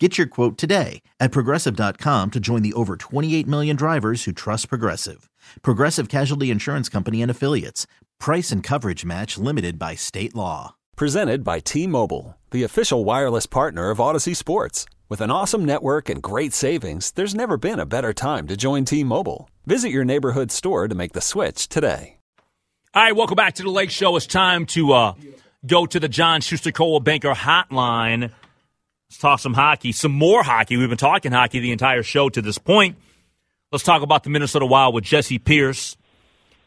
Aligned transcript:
Get 0.00 0.18
your 0.18 0.26
quote 0.26 0.58
today 0.58 1.02
at 1.20 1.30
progressive.com 1.30 2.32
to 2.32 2.40
join 2.40 2.62
the 2.62 2.72
over 2.72 2.96
28 2.96 3.46
million 3.46 3.76
drivers 3.76 4.24
who 4.24 4.32
trust 4.32 4.68
Progressive. 4.68 5.30
Progressive 5.62 6.08
Casualty 6.08 6.50
Insurance 6.50 6.88
Company 6.88 7.22
and 7.22 7.30
Affiliates. 7.30 7.86
Price 8.18 8.50
and 8.50 8.60
coverage 8.60 9.04
match 9.04 9.38
limited 9.38 9.78
by 9.78 9.94
state 9.94 10.34
law. 10.34 10.74
Presented 10.96 11.44
by 11.44 11.60
T 11.60 11.86
Mobile, 11.86 12.36
the 12.50 12.64
official 12.64 13.04
wireless 13.04 13.46
partner 13.46 13.90
of 13.90 13.98
Audacy 13.98 14.34
Sports. 14.34 14.84
With 15.08 15.20
an 15.20 15.30
awesome 15.30 15.64
network 15.64 16.08
and 16.08 16.20
great 16.20 16.52
savings, 16.52 17.12
there's 17.12 17.34
never 17.34 17.56
been 17.56 17.78
a 17.78 17.86
better 17.86 18.12
time 18.12 18.48
to 18.48 18.56
join 18.56 18.84
T 18.84 19.04
Mobile. 19.04 19.48
Visit 19.64 19.90
your 19.90 20.04
neighborhood 20.04 20.50
store 20.50 20.88
to 20.88 20.94
make 20.96 21.12
the 21.12 21.20
switch 21.20 21.68
today. 21.68 22.18
All 22.94 23.02
right, 23.02 23.14
welcome 23.14 23.36
back 23.36 23.54
to 23.54 23.62
the 23.62 23.70
Lake 23.70 23.90
Show. 23.90 24.16
It's 24.16 24.26
time 24.26 24.66
to 24.66 24.92
uh, 24.92 25.14
go 25.64 25.86
to 25.86 26.00
the 26.00 26.08
John 26.08 26.40
Schuster 26.40 26.72
Coldwell 26.72 27.00
Banker 27.00 27.32
Hotline. 27.32 28.32
Let's 29.14 29.20
talk 29.20 29.38
some 29.38 29.54
hockey, 29.54 29.92
some 29.92 30.10
more 30.10 30.42
hockey. 30.42 30.76
We've 30.76 30.88
been 30.88 30.98
talking 30.98 31.30
hockey 31.30 31.60
the 31.60 31.70
entire 31.70 32.02
show 32.02 32.28
to 32.30 32.42
this 32.42 32.58
point. 32.58 32.96
Let's 33.70 33.84
talk 33.84 34.02
about 34.02 34.24
the 34.24 34.30
Minnesota 34.30 34.66
Wild 34.66 34.92
with 34.92 35.04
Jesse 35.04 35.38
Pierce, 35.38 35.96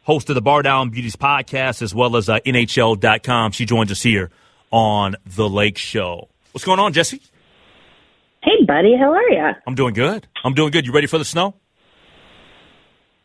host 0.03 0.29
of 0.29 0.35
the 0.35 0.41
Bar 0.41 0.61
Down 0.61 0.89
Beauties 0.89 1.17
podcast, 1.17 1.81
as 1.81 1.93
well 1.93 2.15
as 2.15 2.29
uh, 2.29 2.39
NHL.com. 2.39 3.51
She 3.51 3.65
joins 3.65 3.91
us 3.91 4.01
here 4.01 4.31
on 4.71 5.17
the 5.25 5.49
Lake 5.49 5.77
Show. 5.77 6.29
What's 6.53 6.63
going 6.63 6.79
on, 6.79 6.93
Jesse? 6.93 7.21
Hey, 8.41 8.63
buddy. 8.65 8.95
How 8.97 9.11
are 9.11 9.29
you? 9.29 9.51
I'm 9.67 9.75
doing 9.75 9.93
good. 9.93 10.25
I'm 10.45 10.53
doing 10.53 10.71
good. 10.71 10.85
You 10.85 10.93
ready 10.93 11.07
for 11.07 11.17
the 11.17 11.25
snow? 11.25 11.53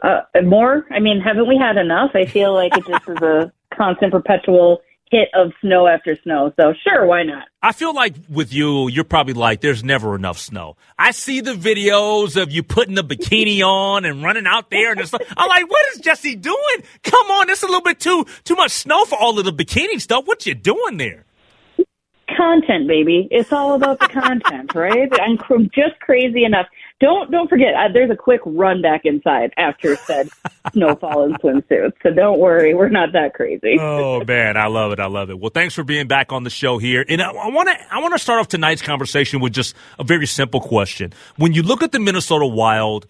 Uh, 0.03 0.23
more? 0.43 0.85
I 0.91 0.99
mean, 0.99 1.21
haven't 1.21 1.47
we 1.47 1.57
had 1.57 1.77
enough? 1.77 2.11
I 2.15 2.25
feel 2.25 2.53
like 2.53 2.77
it 2.77 2.85
just 2.89 3.09
is 3.09 3.23
a 3.23 3.53
constant, 3.73 4.11
perpetual 4.11 4.83
hit 5.13 5.29
of 5.35 5.53
snow 5.61 5.87
after 5.87 6.19
snow. 6.23 6.53
So 6.59 6.73
sure, 6.83 7.07
why 7.07 7.23
not? 7.23 7.47
I 7.63 7.73
feel 7.73 7.95
like 7.95 8.15
with 8.31 8.53
you, 8.53 8.89
you're 8.89 9.05
probably 9.05 9.35
like, 9.35 9.61
there's 9.61 9.85
never 9.85 10.17
enough 10.17 10.39
snow. 10.39 10.77
I 10.99 11.11
see 11.11 11.43
the 11.43 11.53
videos 11.53 12.41
of 12.41 12.51
you 12.51 12.63
putting 12.63 12.95
the 12.95 13.05
bikini 13.05 13.63
on 13.63 14.07
and 14.07 14.25
running 14.25 14.47
out 14.47 14.71
there 14.71 14.93
and 14.93 15.07
stuff. 15.07 15.21
I'm 15.37 15.49
like, 15.49 15.71
what 15.71 15.87
is 15.93 16.01
Jesse 16.01 16.35
doing? 16.35 16.57
Come 17.03 17.31
on, 17.31 17.51
it's 17.51 17.63
a 17.63 17.67
little 17.67 17.83
bit 17.83 18.01
too 18.01 18.25
too 18.45 18.57
much 18.57 18.73
snow 18.73 19.05
for 19.05 19.17
all 19.17 19.39
of 19.39 19.45
the 19.45 19.53
bikini 19.53 20.01
stuff. 20.01 20.27
What 20.27 20.47
you 20.47 20.55
doing 20.55 20.97
there? 20.97 21.27
Content, 22.35 22.89
baby. 22.89 23.29
It's 23.31 23.53
all 23.53 23.75
about 23.75 24.01
the 24.01 24.09
content, 24.09 24.75
right? 24.75 25.11
I'm 25.21 25.37
just 25.75 26.01
crazy 26.01 26.45
enough. 26.45 26.67
Don't 27.03 27.33
don't 27.33 27.51
forget. 27.51 27.75
Uh, 27.75 27.89
there's 27.93 28.11
a 28.11 28.17
quick 28.17 28.41
run 28.47 28.81
back 28.81 29.01
inside 29.05 29.53
after 29.57 29.97
said 29.97 30.29
snowfall 30.73 31.25
and 31.25 31.35
swimsuits. 31.41 31.95
So 32.01 32.11
don't 32.15 32.39
worry, 32.39 32.75
we're 32.75 32.91
not 32.91 33.13
that 33.13 33.35
crazy. 33.35 33.77
oh 33.81 34.25
man, 34.25 34.57
I 34.57 34.69
love 34.69 34.93
it. 34.93 35.01
I 35.01 35.07
love 35.07 35.29
it. 35.29 35.41
Well, 35.41 35.51
thanks 35.53 35.75
for 35.75 35.83
being 35.83 36.07
back 36.07 36.31
on 36.31 36.45
the 36.45 36.51
show 36.51 36.79
here. 36.79 37.05
And 37.09 37.21
I 37.21 37.33
want 37.49 37.69
to 37.71 37.93
I 37.93 37.99
want 37.99 38.15
to 38.15 38.21
start 38.21 38.39
off 38.39 38.47
tonight's 38.47 38.83
conversation 38.83 39.41
with 39.41 39.53
just 39.53 39.75
a 39.99 40.05
very 40.05 40.27
simple 40.27 40.61
question. 40.61 41.13
When 41.37 41.53
you 41.53 41.65
look 41.65 41.83
at 41.83 41.91
the 41.91 41.99
Minnesota 41.99 42.47
Wild. 42.47 43.07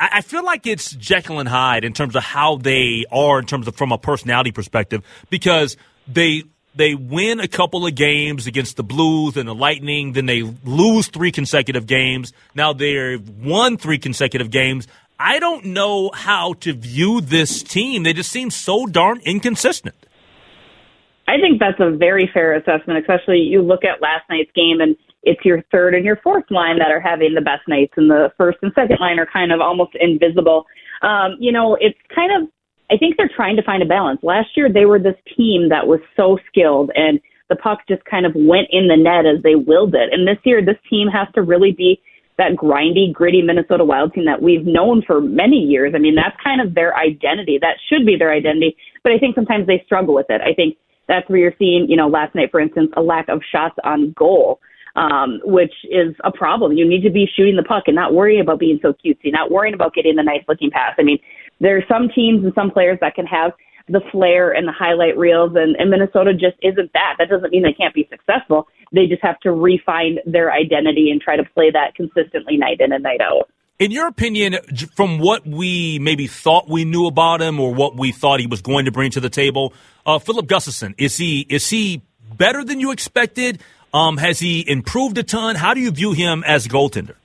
I 0.00 0.22
feel 0.22 0.44
like 0.44 0.66
it's 0.66 0.90
Jekyll 0.90 1.38
and 1.38 1.48
Hyde 1.48 1.84
in 1.84 1.92
terms 1.92 2.16
of 2.16 2.24
how 2.24 2.56
they 2.56 3.04
are 3.12 3.38
in 3.38 3.46
terms 3.46 3.68
of 3.68 3.76
from 3.76 3.92
a 3.92 3.96
personality 3.96 4.50
perspective 4.50 5.04
because 5.30 5.76
they 6.08 6.42
they 6.74 6.94
win 6.94 7.40
a 7.40 7.48
couple 7.48 7.86
of 7.86 7.94
games 7.94 8.46
against 8.46 8.76
the 8.76 8.82
Blues 8.82 9.36
and 9.36 9.48
the 9.48 9.54
Lightning, 9.54 10.12
then 10.12 10.26
they 10.26 10.42
lose 10.64 11.08
three 11.08 11.32
consecutive 11.32 11.86
games. 11.86 12.32
Now 12.54 12.72
they've 12.72 13.26
won 13.28 13.76
three 13.76 13.98
consecutive 13.98 14.50
games. 14.50 14.88
I 15.18 15.38
don't 15.38 15.66
know 15.66 16.10
how 16.12 16.54
to 16.60 16.72
view 16.72 17.20
this 17.20 17.62
team. 17.62 18.02
They 18.02 18.12
just 18.12 18.30
seem 18.30 18.50
so 18.50 18.86
darn 18.86 19.20
inconsistent. 19.24 19.94
I 21.26 21.40
think 21.40 21.60
that's 21.60 21.80
a 21.80 21.90
very 21.90 22.28
fair 22.34 22.54
assessment, 22.54 22.98
especially 22.98 23.38
you 23.38 23.62
look 23.62 23.84
at 23.84 24.02
last 24.02 24.24
night's 24.28 24.50
game 24.54 24.80
and 24.80 24.96
it's 25.22 25.42
your 25.44 25.62
third 25.72 25.94
and 25.94 26.04
your 26.04 26.16
fourth 26.16 26.44
line 26.50 26.78
that 26.78 26.90
are 26.90 27.00
having 27.00 27.34
the 27.34 27.40
best 27.40 27.66
nights, 27.66 27.94
and 27.96 28.10
the 28.10 28.30
first 28.36 28.58
and 28.62 28.72
second 28.74 28.98
line 29.00 29.18
are 29.18 29.26
kind 29.26 29.52
of 29.52 29.60
almost 29.60 29.92
invisible. 29.98 30.66
Um, 31.02 31.36
you 31.38 31.50
know, 31.50 31.76
it's 31.80 31.98
kind 32.14 32.30
of 32.30 32.48
I 32.90 32.96
think 32.96 33.16
they're 33.16 33.30
trying 33.34 33.56
to 33.56 33.62
find 33.62 33.82
a 33.82 33.86
balance. 33.86 34.20
Last 34.22 34.48
year, 34.56 34.70
they 34.72 34.84
were 34.84 34.98
this 34.98 35.16
team 35.36 35.68
that 35.70 35.86
was 35.86 36.00
so 36.16 36.38
skilled, 36.48 36.90
and 36.94 37.20
the 37.48 37.56
puck 37.56 37.80
just 37.88 38.04
kind 38.04 38.26
of 38.26 38.32
went 38.34 38.68
in 38.70 38.88
the 38.88 38.96
net 38.96 39.26
as 39.26 39.42
they 39.42 39.54
willed 39.54 39.94
it. 39.94 40.12
And 40.12 40.26
this 40.26 40.38
year, 40.44 40.64
this 40.64 40.78
team 40.88 41.08
has 41.08 41.28
to 41.34 41.42
really 41.42 41.72
be 41.72 42.00
that 42.36 42.52
grindy, 42.56 43.12
gritty 43.12 43.42
Minnesota 43.42 43.84
Wild 43.84 44.12
team 44.12 44.24
that 44.24 44.42
we've 44.42 44.66
known 44.66 45.02
for 45.06 45.20
many 45.20 45.58
years. 45.58 45.92
I 45.94 45.98
mean, 45.98 46.14
that's 46.14 46.36
kind 46.42 46.60
of 46.60 46.74
their 46.74 46.96
identity. 46.96 47.58
That 47.60 47.76
should 47.88 48.04
be 48.04 48.16
their 48.16 48.32
identity. 48.32 48.76
But 49.02 49.12
I 49.12 49.18
think 49.18 49.34
sometimes 49.34 49.66
they 49.66 49.82
struggle 49.86 50.14
with 50.14 50.26
it. 50.28 50.40
I 50.40 50.52
think 50.52 50.76
that's 51.06 51.28
where 51.28 51.38
you're 51.38 51.54
seeing, 51.58 51.86
you 51.88 51.96
know, 51.96 52.08
last 52.08 52.34
night, 52.34 52.50
for 52.50 52.60
instance, 52.60 52.90
a 52.96 53.02
lack 53.02 53.28
of 53.28 53.40
shots 53.52 53.76
on 53.84 54.12
goal, 54.18 54.58
um, 54.96 55.40
which 55.44 55.74
is 55.84 56.14
a 56.24 56.32
problem. 56.32 56.72
You 56.72 56.88
need 56.88 57.02
to 57.02 57.10
be 57.10 57.28
shooting 57.36 57.56
the 57.56 57.62
puck 57.62 57.84
and 57.86 57.94
not 57.94 58.14
worrying 58.14 58.40
about 58.40 58.58
being 58.58 58.80
so 58.82 58.94
cutesy, 58.94 59.30
not 59.30 59.50
worrying 59.50 59.74
about 59.74 59.94
getting 59.94 60.16
the 60.16 60.22
nice 60.22 60.42
looking 60.48 60.70
pass. 60.70 60.94
I 60.98 61.02
mean, 61.02 61.18
there 61.60 61.76
are 61.76 61.84
some 61.88 62.08
teams 62.14 62.44
and 62.44 62.52
some 62.54 62.70
players 62.70 62.98
that 63.00 63.14
can 63.14 63.26
have 63.26 63.52
the 63.88 64.00
flair 64.10 64.50
and 64.52 64.66
the 64.66 64.72
highlight 64.72 65.16
reels, 65.16 65.52
and, 65.56 65.76
and 65.76 65.90
Minnesota 65.90 66.32
just 66.32 66.56
isn't 66.62 66.92
that. 66.94 67.16
That 67.18 67.28
doesn't 67.28 67.50
mean 67.50 67.62
they 67.62 67.74
can't 67.74 67.94
be 67.94 68.08
successful. 68.10 68.66
They 68.92 69.06
just 69.06 69.22
have 69.22 69.38
to 69.40 69.52
refine 69.52 70.18
their 70.24 70.52
identity 70.52 71.10
and 71.10 71.20
try 71.20 71.36
to 71.36 71.44
play 71.44 71.70
that 71.70 71.94
consistently 71.94 72.56
night 72.56 72.80
in 72.80 72.92
and 72.92 73.02
night 73.02 73.20
out. 73.20 73.50
In 73.78 73.90
your 73.90 74.06
opinion, 74.06 74.56
from 74.94 75.18
what 75.18 75.46
we 75.46 75.98
maybe 75.98 76.28
thought 76.28 76.68
we 76.68 76.84
knew 76.84 77.06
about 77.06 77.42
him 77.42 77.58
or 77.58 77.74
what 77.74 77.96
we 77.96 78.12
thought 78.12 78.38
he 78.38 78.46
was 78.46 78.62
going 78.62 78.84
to 78.84 78.92
bring 78.92 79.10
to 79.10 79.20
the 79.20 79.28
table, 79.28 79.74
uh, 80.06 80.18
Filip 80.18 80.46
Gustavsson 80.46 80.94
is 80.96 81.16
he 81.16 81.40
is 81.40 81.68
he 81.68 82.00
better 82.32 82.64
than 82.64 82.78
you 82.78 82.92
expected? 82.92 83.60
Um, 83.92 84.16
has 84.16 84.38
he 84.38 84.64
improved 84.68 85.18
a 85.18 85.24
ton? 85.24 85.56
How 85.56 85.74
do 85.74 85.80
you 85.80 85.90
view 85.90 86.12
him 86.12 86.44
as 86.46 86.66
a 86.66 86.68
goaltender? 86.68 87.16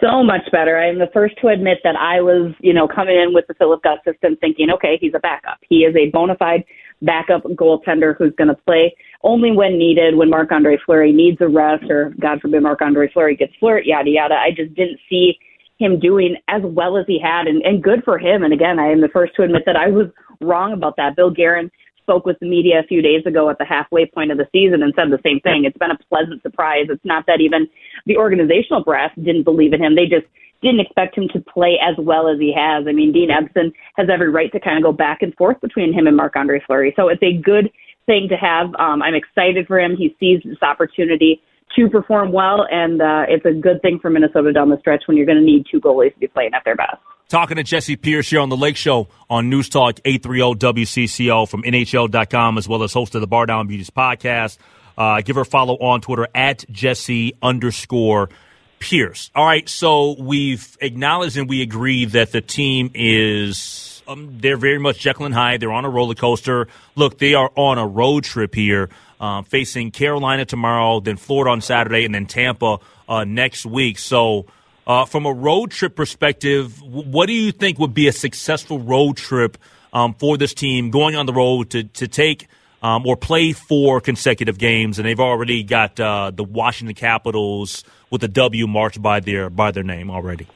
So 0.00 0.22
much 0.22 0.42
better. 0.52 0.78
I'm 0.78 0.98
the 0.98 1.10
first 1.12 1.36
to 1.40 1.48
admit 1.48 1.78
that 1.84 1.96
I 1.96 2.20
was, 2.20 2.52
you 2.60 2.72
know, 2.72 2.88
coming 2.88 3.16
in 3.16 3.34
with 3.34 3.46
the 3.46 3.54
Philip 3.54 3.80
Filip 3.82 4.00
system 4.04 4.36
thinking, 4.36 4.70
okay, 4.70 4.98
he's 5.00 5.14
a 5.14 5.18
backup. 5.18 5.58
He 5.68 5.78
is 5.78 5.94
a 5.96 6.10
bona 6.10 6.36
fide 6.36 6.64
backup 7.02 7.44
goaltender 7.44 8.16
who's 8.16 8.34
going 8.36 8.48
to 8.48 8.54
play 8.54 8.94
only 9.22 9.52
when 9.52 9.78
needed, 9.78 10.16
when 10.16 10.30
Marc 10.30 10.50
Andre 10.52 10.78
Fleury 10.84 11.12
needs 11.12 11.40
a 11.40 11.48
rest, 11.48 11.84
or 11.90 12.14
God 12.20 12.40
forbid 12.40 12.62
Marc 12.62 12.82
Andre 12.82 13.10
Fleury 13.12 13.36
gets 13.36 13.52
flirt, 13.60 13.84
yada 13.84 14.10
yada. 14.10 14.34
I 14.34 14.50
just 14.50 14.74
didn't 14.74 15.00
see 15.08 15.38
him 15.78 16.00
doing 16.00 16.36
as 16.48 16.62
well 16.64 16.96
as 16.96 17.04
he 17.06 17.20
had, 17.20 17.46
and, 17.46 17.62
and 17.62 17.82
good 17.82 18.02
for 18.04 18.18
him. 18.18 18.42
And 18.42 18.52
again, 18.52 18.78
I 18.78 18.90
am 18.90 19.00
the 19.00 19.08
first 19.08 19.34
to 19.36 19.42
admit 19.42 19.62
that 19.66 19.76
I 19.76 19.88
was 19.88 20.06
wrong 20.40 20.72
about 20.72 20.96
that. 20.96 21.16
Bill 21.16 21.30
Guerin 21.30 21.70
spoke 22.08 22.24
with 22.24 22.38
the 22.40 22.48
media 22.48 22.80
a 22.80 22.86
few 22.88 23.02
days 23.02 23.26
ago 23.26 23.50
at 23.50 23.58
the 23.58 23.66
halfway 23.66 24.06
point 24.06 24.32
of 24.32 24.38
the 24.38 24.48
season 24.50 24.82
and 24.82 24.94
said 24.96 25.12
the 25.12 25.20
same 25.22 25.40
thing. 25.40 25.64
It's 25.66 25.76
been 25.76 25.90
a 25.90 25.98
pleasant 26.08 26.40
surprise. 26.40 26.86
It's 26.88 27.04
not 27.04 27.26
that 27.26 27.42
even 27.42 27.68
the 28.06 28.16
organizational 28.16 28.82
brass 28.82 29.10
didn't 29.16 29.44
believe 29.44 29.74
in 29.74 29.84
him. 29.84 29.94
They 29.94 30.06
just 30.06 30.24
didn't 30.62 30.80
expect 30.80 31.18
him 31.18 31.28
to 31.34 31.40
play 31.40 31.78
as 31.84 31.94
well 31.98 32.26
as 32.28 32.40
he 32.40 32.52
has. 32.56 32.86
I 32.88 32.92
mean, 32.92 33.12
Dean 33.12 33.28
Evason 33.28 33.72
has 33.96 34.08
every 34.10 34.30
right 34.30 34.50
to 34.52 34.58
kind 34.58 34.78
of 34.78 34.82
go 34.82 34.92
back 34.92 35.20
and 35.20 35.34
forth 35.34 35.60
between 35.60 35.92
him 35.92 36.06
and 36.06 36.16
Marc 36.16 36.34
Andre 36.34 36.60
Fleury. 36.66 36.94
So 36.96 37.08
it's 37.08 37.22
a 37.22 37.36
good 37.36 37.70
thing 38.06 38.28
to 38.30 38.36
have. 38.36 38.74
Um, 38.76 39.02
I'm 39.02 39.14
excited 39.14 39.66
for 39.66 39.78
him. 39.78 39.94
He 39.96 40.16
sees 40.18 40.40
this 40.44 40.62
opportunity 40.62 41.42
to 41.76 41.90
perform 41.90 42.32
well, 42.32 42.66
and 42.70 43.02
uh, 43.02 43.26
it's 43.28 43.44
a 43.44 43.52
good 43.52 43.82
thing 43.82 43.98
for 44.00 44.08
Minnesota 44.08 44.52
down 44.52 44.70
the 44.70 44.78
stretch 44.80 45.02
when 45.06 45.16
you're 45.16 45.26
going 45.26 45.38
to 45.38 45.44
need 45.44 45.66
two 45.70 45.78
goalies 45.78 46.14
to 46.14 46.18
be 46.18 46.26
playing 46.26 46.54
at 46.54 46.64
their 46.64 46.74
best. 46.74 46.96
Talking 47.28 47.58
to 47.58 47.62
Jesse 47.62 47.96
Pierce 47.96 48.30
here 48.30 48.40
on 48.40 48.48
the 48.48 48.56
Lake 48.56 48.78
Show 48.78 49.08
on 49.28 49.50
News 49.50 49.68
Talk 49.68 50.00
830 50.02 50.58
WCCO 50.82 51.46
from 51.46 51.62
NHL.com, 51.62 52.56
as 52.56 52.66
well 52.66 52.82
as 52.82 52.94
host 52.94 53.14
of 53.14 53.20
the 53.20 53.26
Bar 53.26 53.44
Down 53.44 53.66
Beauties 53.66 53.90
podcast. 53.90 54.56
Uh, 54.96 55.20
give 55.20 55.36
her 55.36 55.42
a 55.42 55.44
follow 55.44 55.74
on 55.74 56.00
Twitter 56.00 56.26
at 56.34 56.64
Jesse 56.70 57.34
underscore 57.42 58.30
Pierce. 58.78 59.30
All 59.34 59.44
right, 59.44 59.68
so 59.68 60.16
we've 60.18 60.78
acknowledged 60.80 61.36
and 61.36 61.50
we 61.50 61.60
agree 61.60 62.06
that 62.06 62.32
the 62.32 62.40
team 62.40 62.90
is 62.94 64.02
um, 64.08 64.38
they're 64.40 64.56
very 64.56 64.78
much 64.78 64.98
Jekyll 64.98 65.26
and 65.26 65.34
Hyde. 65.34 65.60
They're 65.60 65.70
on 65.70 65.84
a 65.84 65.90
roller 65.90 66.14
coaster. 66.14 66.66
Look, 66.96 67.18
they 67.18 67.34
are 67.34 67.52
on 67.56 67.76
a 67.76 67.86
road 67.86 68.24
trip 68.24 68.54
here, 68.54 68.88
um, 69.20 69.44
facing 69.44 69.90
Carolina 69.90 70.46
tomorrow, 70.46 71.00
then 71.00 71.18
Florida 71.18 71.50
on 71.50 71.60
Saturday, 71.60 72.06
and 72.06 72.14
then 72.14 72.24
Tampa 72.24 72.78
uh, 73.06 73.24
next 73.24 73.66
week. 73.66 73.98
So 73.98 74.46
uh, 74.88 75.04
from 75.04 75.26
a 75.26 75.32
road 75.32 75.70
trip 75.70 75.94
perspective, 75.94 76.80
what 76.82 77.26
do 77.26 77.34
you 77.34 77.52
think 77.52 77.78
would 77.78 77.94
be 77.94 78.08
a 78.08 78.12
successful 78.12 78.80
road 78.80 79.18
trip 79.18 79.58
um, 79.92 80.14
for 80.14 80.38
this 80.38 80.54
team 80.54 80.90
going 80.90 81.14
on 81.14 81.26
the 81.26 81.32
road 81.32 81.70
to, 81.70 81.84
to 81.84 82.08
take 82.08 82.48
um, 82.82 83.06
or 83.06 83.16
play 83.16 83.52
four 83.52 84.00
consecutive 84.00 84.56
games? 84.56 84.98
And 84.98 85.06
they've 85.06 85.20
already 85.20 85.62
got 85.62 86.00
uh, 86.00 86.32
the 86.34 86.42
Washington 86.42 86.94
Capitals 86.94 87.84
with 88.10 88.24
a 88.24 88.28
W 88.28 88.66
marched 88.66 89.02
by 89.02 89.20
their 89.20 89.50
by 89.50 89.70
their 89.70 89.84
name 89.84 90.10
already. 90.10 90.48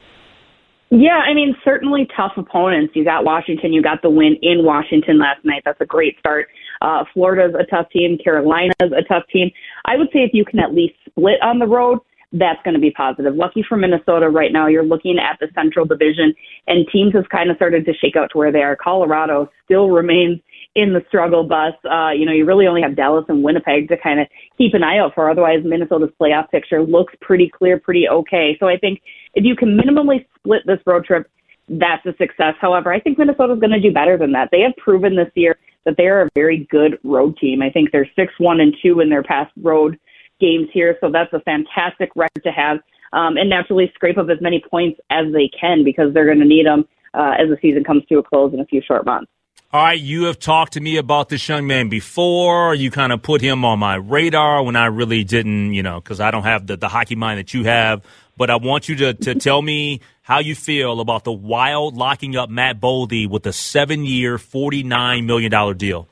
Yeah, 0.89 1.21
I 1.27 1.33
mean, 1.33 1.55
certainly 1.63 2.07
tough 2.15 2.33
opponents. 2.37 2.95
You 2.95 3.03
got 3.03 3.25
Washington, 3.25 3.73
you 3.73 3.81
got 3.81 4.01
the 4.01 4.11
win 4.11 4.37
in 4.41 4.63
Washington 4.63 5.17
last 5.17 5.43
night. 5.43 5.63
That's 5.65 5.81
a 5.81 5.85
great 5.85 6.17
start. 6.19 6.49
Uh, 6.81 7.03
Florida's 7.13 7.55
a 7.59 7.65
tough 7.65 7.89
team. 7.89 8.17
Carolina's 8.23 8.73
a 8.81 9.03
tough 9.07 9.23
team. 9.31 9.49
I 9.85 9.97
would 9.97 10.09
say 10.13 10.19
if 10.19 10.31
you 10.33 10.45
can 10.45 10.59
at 10.59 10.73
least 10.73 10.95
split 11.07 11.41
on 11.41 11.57
the 11.57 11.65
road, 11.65 11.99
that's 12.33 12.61
going 12.63 12.73
to 12.73 12.79
be 12.79 12.91
positive. 12.91 13.35
Lucky 13.35 13.63
for 13.67 13.77
Minnesota 13.77 14.27
right 14.27 14.51
now, 14.51 14.67
you're 14.67 14.83
looking 14.83 15.17
at 15.19 15.37
the 15.39 15.47
Central 15.53 15.85
Division, 15.85 16.33
and 16.67 16.87
teams 16.91 17.13
have 17.13 17.29
kind 17.29 17.49
of 17.51 17.55
started 17.57 17.85
to 17.85 17.93
shake 17.93 18.15
out 18.15 18.29
to 18.31 18.37
where 18.37 18.51
they 18.51 18.63
are. 18.63 18.75
Colorado 18.75 19.49
still 19.63 19.89
remains 19.89 20.39
in 20.75 20.93
the 20.93 21.01
struggle 21.07 21.43
bus. 21.43 21.73
Uh, 21.85 22.09
you 22.09 22.25
know, 22.25 22.31
you 22.31 22.45
really 22.45 22.65
only 22.65 22.81
have 22.81 22.95
Dallas 22.95 23.25
and 23.29 23.43
Winnipeg 23.43 23.87
to 23.89 23.97
kind 23.97 24.19
of 24.19 24.27
keep 24.57 24.73
an 24.73 24.83
eye 24.83 24.97
out 24.97 25.13
for. 25.13 25.29
Otherwise, 25.29 25.59
Minnesota's 25.63 26.09
playoff 26.19 26.49
picture 26.49 26.81
looks 26.81 27.13
pretty 27.21 27.51
clear, 27.55 27.79
pretty 27.79 28.09
okay. 28.09 28.57
So 28.59 28.67
I 28.67 28.77
think 28.77 29.01
if 29.35 29.45
you 29.45 29.55
can 29.55 29.77
minimally 29.77 30.25
split 30.39 30.63
this 30.65 30.79
road 30.87 31.05
trip, 31.05 31.29
that's 31.69 32.05
a 32.05 32.15
success. 32.17 32.55
However, 32.59 32.91
I 32.91 32.99
think 32.99 33.19
Minnesota's 33.19 33.59
going 33.59 33.71
to 33.71 33.79
do 33.79 33.93
better 33.93 34.17
than 34.17 34.31
that. 34.31 34.49
They 34.51 34.61
have 34.61 34.75
proven 34.77 35.15
this 35.15 35.31
year 35.35 35.55
that 35.85 35.95
they 35.97 36.07
are 36.07 36.23
a 36.23 36.29
very 36.33 36.67
good 36.71 36.97
road 37.03 37.37
team. 37.37 37.61
I 37.61 37.69
think 37.69 37.91
they're 37.91 38.09
six 38.15 38.33
one 38.39 38.59
and 38.59 38.75
two 38.81 38.99
in 38.99 39.09
their 39.09 39.23
past 39.23 39.51
road 39.61 39.99
games 40.43 40.67
here, 40.73 40.97
so 40.99 41.09
that's 41.09 41.31
a 41.31 41.39
fantastic 41.41 42.09
record 42.15 42.43
to 42.43 42.51
have. 42.51 42.79
Um, 43.13 43.37
and 43.37 43.49
naturally, 43.49 43.89
scrape 43.95 44.17
up 44.17 44.27
as 44.29 44.41
many 44.41 44.61
points 44.69 44.99
as 45.09 45.31
they 45.31 45.49
can 45.49 45.83
because 45.83 46.13
they're 46.13 46.25
going 46.25 46.39
to 46.39 46.45
need 46.45 46.65
them 46.65 46.85
uh, 47.13 47.33
as 47.39 47.47
the 47.49 47.57
season 47.61 47.83
comes 47.83 48.03
to 48.09 48.17
a 48.17 48.23
close 48.23 48.53
in 48.53 48.59
a 48.59 48.65
few 48.65 48.81
short 48.85 49.05
months. 49.05 49.31
All 49.71 49.83
right, 49.83 49.99
you 49.99 50.25
have 50.25 50.37
talked 50.37 50.73
to 50.73 50.81
me 50.81 50.97
about 50.97 51.29
this 51.29 51.47
young 51.49 51.65
man 51.65 51.89
before. 51.89 52.75
You 52.75 52.91
kind 52.91 53.11
of 53.11 53.23
put 53.23 53.41
him 53.41 53.65
on 53.65 53.79
my 53.79 53.95
radar 53.95 54.61
when 54.63 54.75
I 54.75 54.85
really 54.85 55.23
didn't, 55.23 55.73
you 55.73 55.81
know, 55.81 55.99
because 55.99 56.19
I 56.19 56.29
don't 56.29 56.43
have 56.43 56.67
the, 56.67 56.77
the 56.77 56.87
hockey 56.87 57.15
mind 57.15 57.39
that 57.39 57.55
you 57.55 57.63
have. 57.63 58.03
But 58.37 58.51
I 58.51 58.57
want 58.57 58.87
you 58.87 58.95
to, 58.97 59.13
to 59.13 59.35
tell 59.49 59.61
me 59.61 60.01
how 60.21 60.39
you 60.39 60.53
feel 60.53 60.99
about 60.99 61.23
the 61.23 61.31
Wild 61.31 61.95
locking 61.95 62.35
up 62.35 62.51
Matt 62.51 62.79
Boldy 62.79 63.27
with 63.27 63.47
a 63.47 63.53
seven 63.53 64.05
year, 64.05 64.37
$49 64.37 65.25
million 65.25 65.77
deal. 65.77 66.07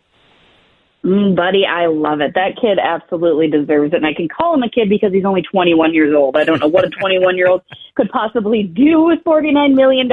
Mm, 1.03 1.35
buddy, 1.35 1.65
I 1.65 1.87
love 1.87 2.21
it. 2.21 2.33
That 2.35 2.57
kid 2.61 2.77
absolutely 2.77 3.49
deserves 3.49 3.93
it. 3.93 3.97
And 3.97 4.05
I 4.05 4.13
can 4.13 4.27
call 4.27 4.53
him 4.53 4.63
a 4.63 4.69
kid 4.69 4.87
because 4.89 5.11
he's 5.11 5.25
only 5.25 5.41
21 5.41 5.93
years 5.93 6.13
old. 6.15 6.37
I 6.37 6.43
don't 6.43 6.59
know 6.59 6.67
what 6.67 6.85
a 6.85 6.89
21 6.89 7.37
year 7.37 7.49
old 7.49 7.63
could 7.95 8.09
possibly 8.09 8.63
do 8.63 9.01
with 9.01 9.19
$49 9.25 9.73
million, 9.73 10.07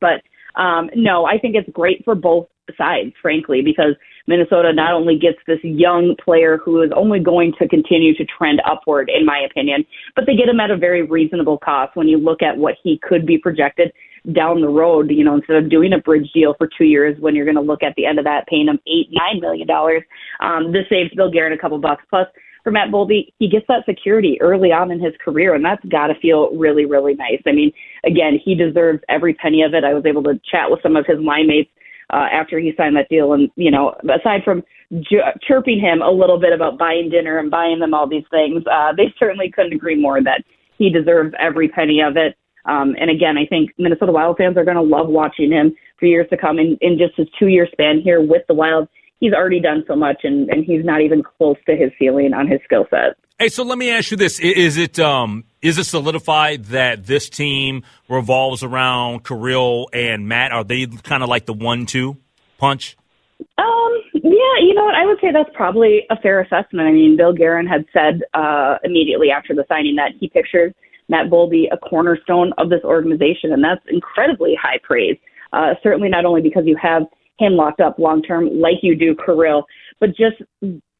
but 0.00 0.22
um, 0.60 0.90
no, 0.94 1.24
I 1.24 1.38
think 1.38 1.56
it's 1.56 1.68
great 1.70 2.04
for 2.04 2.14
both 2.14 2.46
sides, 2.76 3.12
frankly, 3.20 3.62
because 3.62 3.94
Minnesota 4.26 4.72
not 4.72 4.92
only 4.92 5.18
gets 5.18 5.38
this 5.46 5.58
young 5.62 6.14
player 6.22 6.58
who 6.58 6.82
is 6.82 6.90
only 6.94 7.20
going 7.20 7.52
to 7.58 7.68
continue 7.68 8.14
to 8.14 8.24
trend 8.24 8.62
upward, 8.66 9.10
in 9.14 9.26
my 9.26 9.38
opinion, 9.38 9.84
but 10.14 10.24
they 10.26 10.36
get 10.36 10.48
him 10.48 10.60
at 10.60 10.70
a 10.70 10.76
very 10.76 11.02
reasonable 11.02 11.58
cost 11.58 11.96
when 11.96 12.08
you 12.08 12.18
look 12.18 12.42
at 12.42 12.56
what 12.56 12.74
he 12.82 12.98
could 13.02 13.26
be 13.26 13.38
projected 13.38 13.92
down 14.32 14.60
the 14.60 14.68
road. 14.68 15.10
You 15.10 15.24
know, 15.24 15.34
instead 15.34 15.56
of 15.56 15.70
doing 15.70 15.92
a 15.92 15.98
bridge 15.98 16.30
deal 16.32 16.54
for 16.56 16.68
two 16.78 16.84
years, 16.84 17.16
when 17.20 17.34
you're 17.34 17.44
going 17.44 17.56
to 17.56 17.60
look 17.60 17.82
at 17.82 17.94
the 17.96 18.06
end 18.06 18.18
of 18.18 18.24
that, 18.24 18.46
paying 18.46 18.68
him 18.68 18.78
eight, 18.86 19.08
nine 19.12 19.40
million 19.40 19.66
dollars, 19.66 20.02
um, 20.40 20.72
this 20.72 20.84
saves 20.88 21.14
Bill 21.14 21.30
Guerin 21.30 21.52
a 21.52 21.58
couple 21.58 21.78
bucks. 21.78 22.04
Plus, 22.08 22.26
for 22.62 22.70
Matt 22.70 22.88
Boldy, 22.88 23.32
he 23.38 23.48
gets 23.48 23.66
that 23.68 23.84
security 23.84 24.38
early 24.40 24.72
on 24.72 24.90
in 24.90 24.98
his 24.98 25.12
career, 25.22 25.54
and 25.54 25.62
that's 25.62 25.84
got 25.84 26.06
to 26.06 26.14
feel 26.20 26.50
really, 26.56 26.86
really 26.86 27.14
nice. 27.14 27.42
I 27.46 27.52
mean, 27.52 27.70
again, 28.06 28.40
he 28.42 28.54
deserves 28.54 29.00
every 29.10 29.34
penny 29.34 29.62
of 29.62 29.74
it. 29.74 29.84
I 29.84 29.92
was 29.92 30.06
able 30.06 30.22
to 30.22 30.40
chat 30.50 30.70
with 30.70 30.80
some 30.82 30.96
of 30.96 31.04
his 31.06 31.18
line 31.20 31.46
mates 31.46 31.70
uh, 32.10 32.26
after 32.32 32.58
he 32.58 32.72
signed 32.74 32.96
that 32.96 33.10
deal. 33.10 33.34
And, 33.34 33.50
you 33.56 33.70
know, 33.70 33.94
aside 34.04 34.40
from 34.44 34.62
chirping 35.46 35.78
him 35.78 36.00
a 36.00 36.10
little 36.10 36.40
bit 36.40 36.54
about 36.54 36.78
buying 36.78 37.10
dinner 37.10 37.38
and 37.38 37.50
buying 37.50 37.80
them 37.80 37.92
all 37.92 38.08
these 38.08 38.24
things, 38.30 38.62
uh, 38.72 38.92
they 38.96 39.12
certainly 39.18 39.50
couldn't 39.50 39.74
agree 39.74 40.00
more 40.00 40.22
that 40.22 40.42
he 40.78 40.88
deserves 40.88 41.34
every 41.38 41.68
penny 41.68 42.00
of 42.00 42.16
it. 42.16 42.34
Um, 42.66 42.94
and 42.98 43.10
again, 43.10 43.36
I 43.36 43.46
think 43.46 43.70
Minnesota 43.78 44.12
Wild 44.12 44.36
fans 44.38 44.56
are 44.56 44.64
going 44.64 44.76
to 44.76 44.82
love 44.82 45.08
watching 45.08 45.50
him 45.52 45.74
for 45.98 46.06
years 46.06 46.26
to 46.30 46.36
come. 46.36 46.58
In, 46.58 46.78
in 46.80 46.98
just 46.98 47.16
his 47.16 47.28
two 47.38 47.48
year 47.48 47.68
span 47.70 48.00
here 48.02 48.20
with 48.20 48.42
the 48.48 48.54
Wild, 48.54 48.88
he's 49.20 49.32
already 49.32 49.60
done 49.60 49.84
so 49.86 49.96
much, 49.96 50.20
and, 50.24 50.48
and 50.48 50.64
he's 50.64 50.84
not 50.84 51.00
even 51.00 51.22
close 51.22 51.56
to 51.66 51.76
his 51.76 51.90
ceiling 51.98 52.32
on 52.32 52.48
his 52.48 52.60
skill 52.64 52.86
set. 52.90 53.16
Hey, 53.38 53.48
so 53.48 53.64
let 53.64 53.78
me 53.78 53.90
ask 53.90 54.10
you 54.10 54.16
this: 54.16 54.38
Is 54.38 54.76
it 54.76 54.98
um, 54.98 55.44
is 55.60 55.76
it 55.78 55.84
solidified 55.84 56.66
that 56.66 57.04
this 57.04 57.28
team 57.28 57.82
revolves 58.08 58.62
around 58.62 59.24
Kirill 59.24 59.88
and 59.92 60.28
Matt? 60.28 60.52
Are 60.52 60.64
they 60.64 60.86
kind 60.86 61.22
of 61.22 61.28
like 61.28 61.46
the 61.46 61.52
one-two 61.52 62.16
punch? 62.58 62.96
Um, 63.58 63.92
yeah, 64.12 64.56
you 64.60 64.74
know 64.74 64.84
what? 64.84 64.94
I 64.94 65.04
would 65.06 65.18
say 65.20 65.32
that's 65.32 65.50
probably 65.52 66.02
a 66.10 66.16
fair 66.20 66.40
assessment. 66.40 66.86
I 66.86 66.92
mean, 66.92 67.16
Bill 67.16 67.32
Guerin 67.32 67.66
had 67.66 67.84
said 67.92 68.22
uh, 68.34 68.76
immediately 68.84 69.30
after 69.30 69.52
the 69.52 69.64
signing 69.68 69.96
that 69.96 70.12
he 70.18 70.28
pictures 70.28 70.72
Matt 71.08 71.30
Boldy 71.30 71.64
a 71.72 71.76
cornerstone 71.76 72.52
of 72.58 72.70
this 72.70 72.82
organization, 72.84 73.52
and 73.52 73.62
that's 73.62 73.82
incredibly 73.88 74.54
high 74.60 74.78
praise. 74.82 75.16
Uh, 75.52 75.74
certainly 75.82 76.08
not 76.08 76.24
only 76.24 76.42
because 76.42 76.64
you 76.66 76.76
have 76.80 77.02
him 77.38 77.54
locked 77.54 77.80
up 77.80 77.98
long 77.98 78.22
term 78.22 78.48
like 78.60 78.76
you 78.82 78.96
do 78.96 79.14
Kirill, 79.24 79.64
but 80.00 80.10
just 80.10 80.36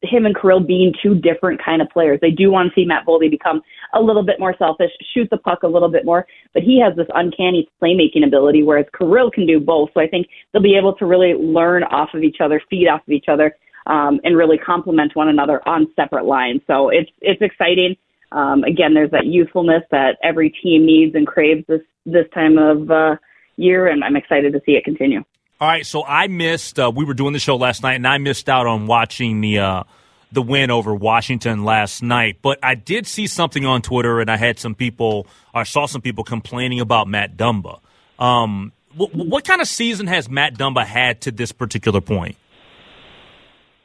him 0.01 0.25
and 0.25 0.35
Kirill 0.39 0.59
being 0.59 0.93
two 1.01 1.15
different 1.15 1.63
kind 1.63 1.81
of 1.81 1.89
players. 1.89 2.19
They 2.21 2.31
do 2.31 2.51
want 2.51 2.69
to 2.69 2.75
see 2.75 2.85
Matt 2.85 3.05
Boldy 3.05 3.29
become 3.29 3.61
a 3.93 4.01
little 4.01 4.23
bit 4.23 4.39
more 4.39 4.55
selfish, 4.57 4.91
shoot 5.13 5.27
the 5.31 5.37
puck 5.37 5.63
a 5.63 5.67
little 5.67 5.89
bit 5.89 6.05
more, 6.05 6.27
but 6.53 6.63
he 6.63 6.79
has 6.81 6.95
this 6.95 7.07
uncanny 7.15 7.67
playmaking 7.81 8.25
ability, 8.25 8.63
whereas 8.63 8.85
Kirill 8.97 9.31
can 9.31 9.47
do 9.47 9.59
both. 9.59 9.89
So 9.93 10.01
I 10.01 10.07
think 10.07 10.27
they'll 10.51 10.61
be 10.61 10.77
able 10.77 10.95
to 10.95 11.05
really 11.05 11.33
learn 11.33 11.83
off 11.83 12.09
of 12.13 12.23
each 12.23 12.37
other, 12.41 12.61
feed 12.69 12.87
off 12.87 13.01
of 13.07 13.11
each 13.11 13.25
other, 13.29 13.55
um, 13.87 14.19
and 14.23 14.37
really 14.37 14.57
complement 14.57 15.15
one 15.15 15.29
another 15.29 15.67
on 15.67 15.87
separate 15.95 16.25
lines. 16.25 16.61
So 16.67 16.89
it's 16.89 17.09
it's 17.21 17.41
exciting. 17.41 17.95
Um, 18.35 18.65
again, 18.65 18.93
there's 18.93 19.11
that 19.11 19.25
youthfulness 19.25 19.83
that 19.91 20.17
every 20.21 20.49
team 20.49 20.85
needs 20.85 21.15
and 21.15 21.25
craves 21.25 21.63
this 21.67 21.81
this 22.05 22.25
time 22.33 22.57
of 22.57 22.91
uh, 22.91 23.15
year, 23.55 23.87
and 23.87 24.03
I'm 24.03 24.17
excited 24.17 24.51
to 24.53 24.61
see 24.65 24.73
it 24.73 24.83
continue. 24.83 25.23
All 25.61 25.69
right, 25.69 25.85
so 25.85 26.03
I 26.03 26.27
missed. 26.27 26.77
Uh, 26.77 26.91
we 26.93 27.05
were 27.05 27.13
doing 27.13 27.31
the 27.31 27.39
show 27.39 27.55
last 27.55 27.81
night, 27.81 27.93
and 27.93 28.05
I 28.05 28.17
missed 28.17 28.49
out 28.49 28.67
on 28.67 28.87
watching 28.87 29.39
the 29.39 29.59
uh, 29.59 29.83
the 30.33 30.41
win 30.41 30.69
over 30.69 30.93
Washington 30.93 31.63
last 31.63 32.03
night. 32.03 32.39
But 32.41 32.59
I 32.61 32.75
did 32.75 33.07
see 33.07 33.25
something 33.25 33.65
on 33.65 33.81
Twitter, 33.81 34.19
and 34.19 34.29
I 34.29 34.35
had 34.35 34.59
some 34.59 34.75
people, 34.75 35.27
I 35.53 35.63
saw 35.63 35.85
some 35.85 36.01
people 36.01 36.25
complaining 36.25 36.81
about 36.81 37.07
Matt 37.07 37.37
Dumba. 37.37 37.79
Um, 38.19 38.73
what, 38.95 39.15
what 39.15 39.45
kind 39.45 39.61
of 39.61 39.67
season 39.67 40.07
has 40.07 40.29
Matt 40.29 40.55
Dumba 40.55 40.85
had 40.85 41.21
to 41.21 41.31
this 41.31 41.53
particular 41.53 42.01
point? 42.01 42.35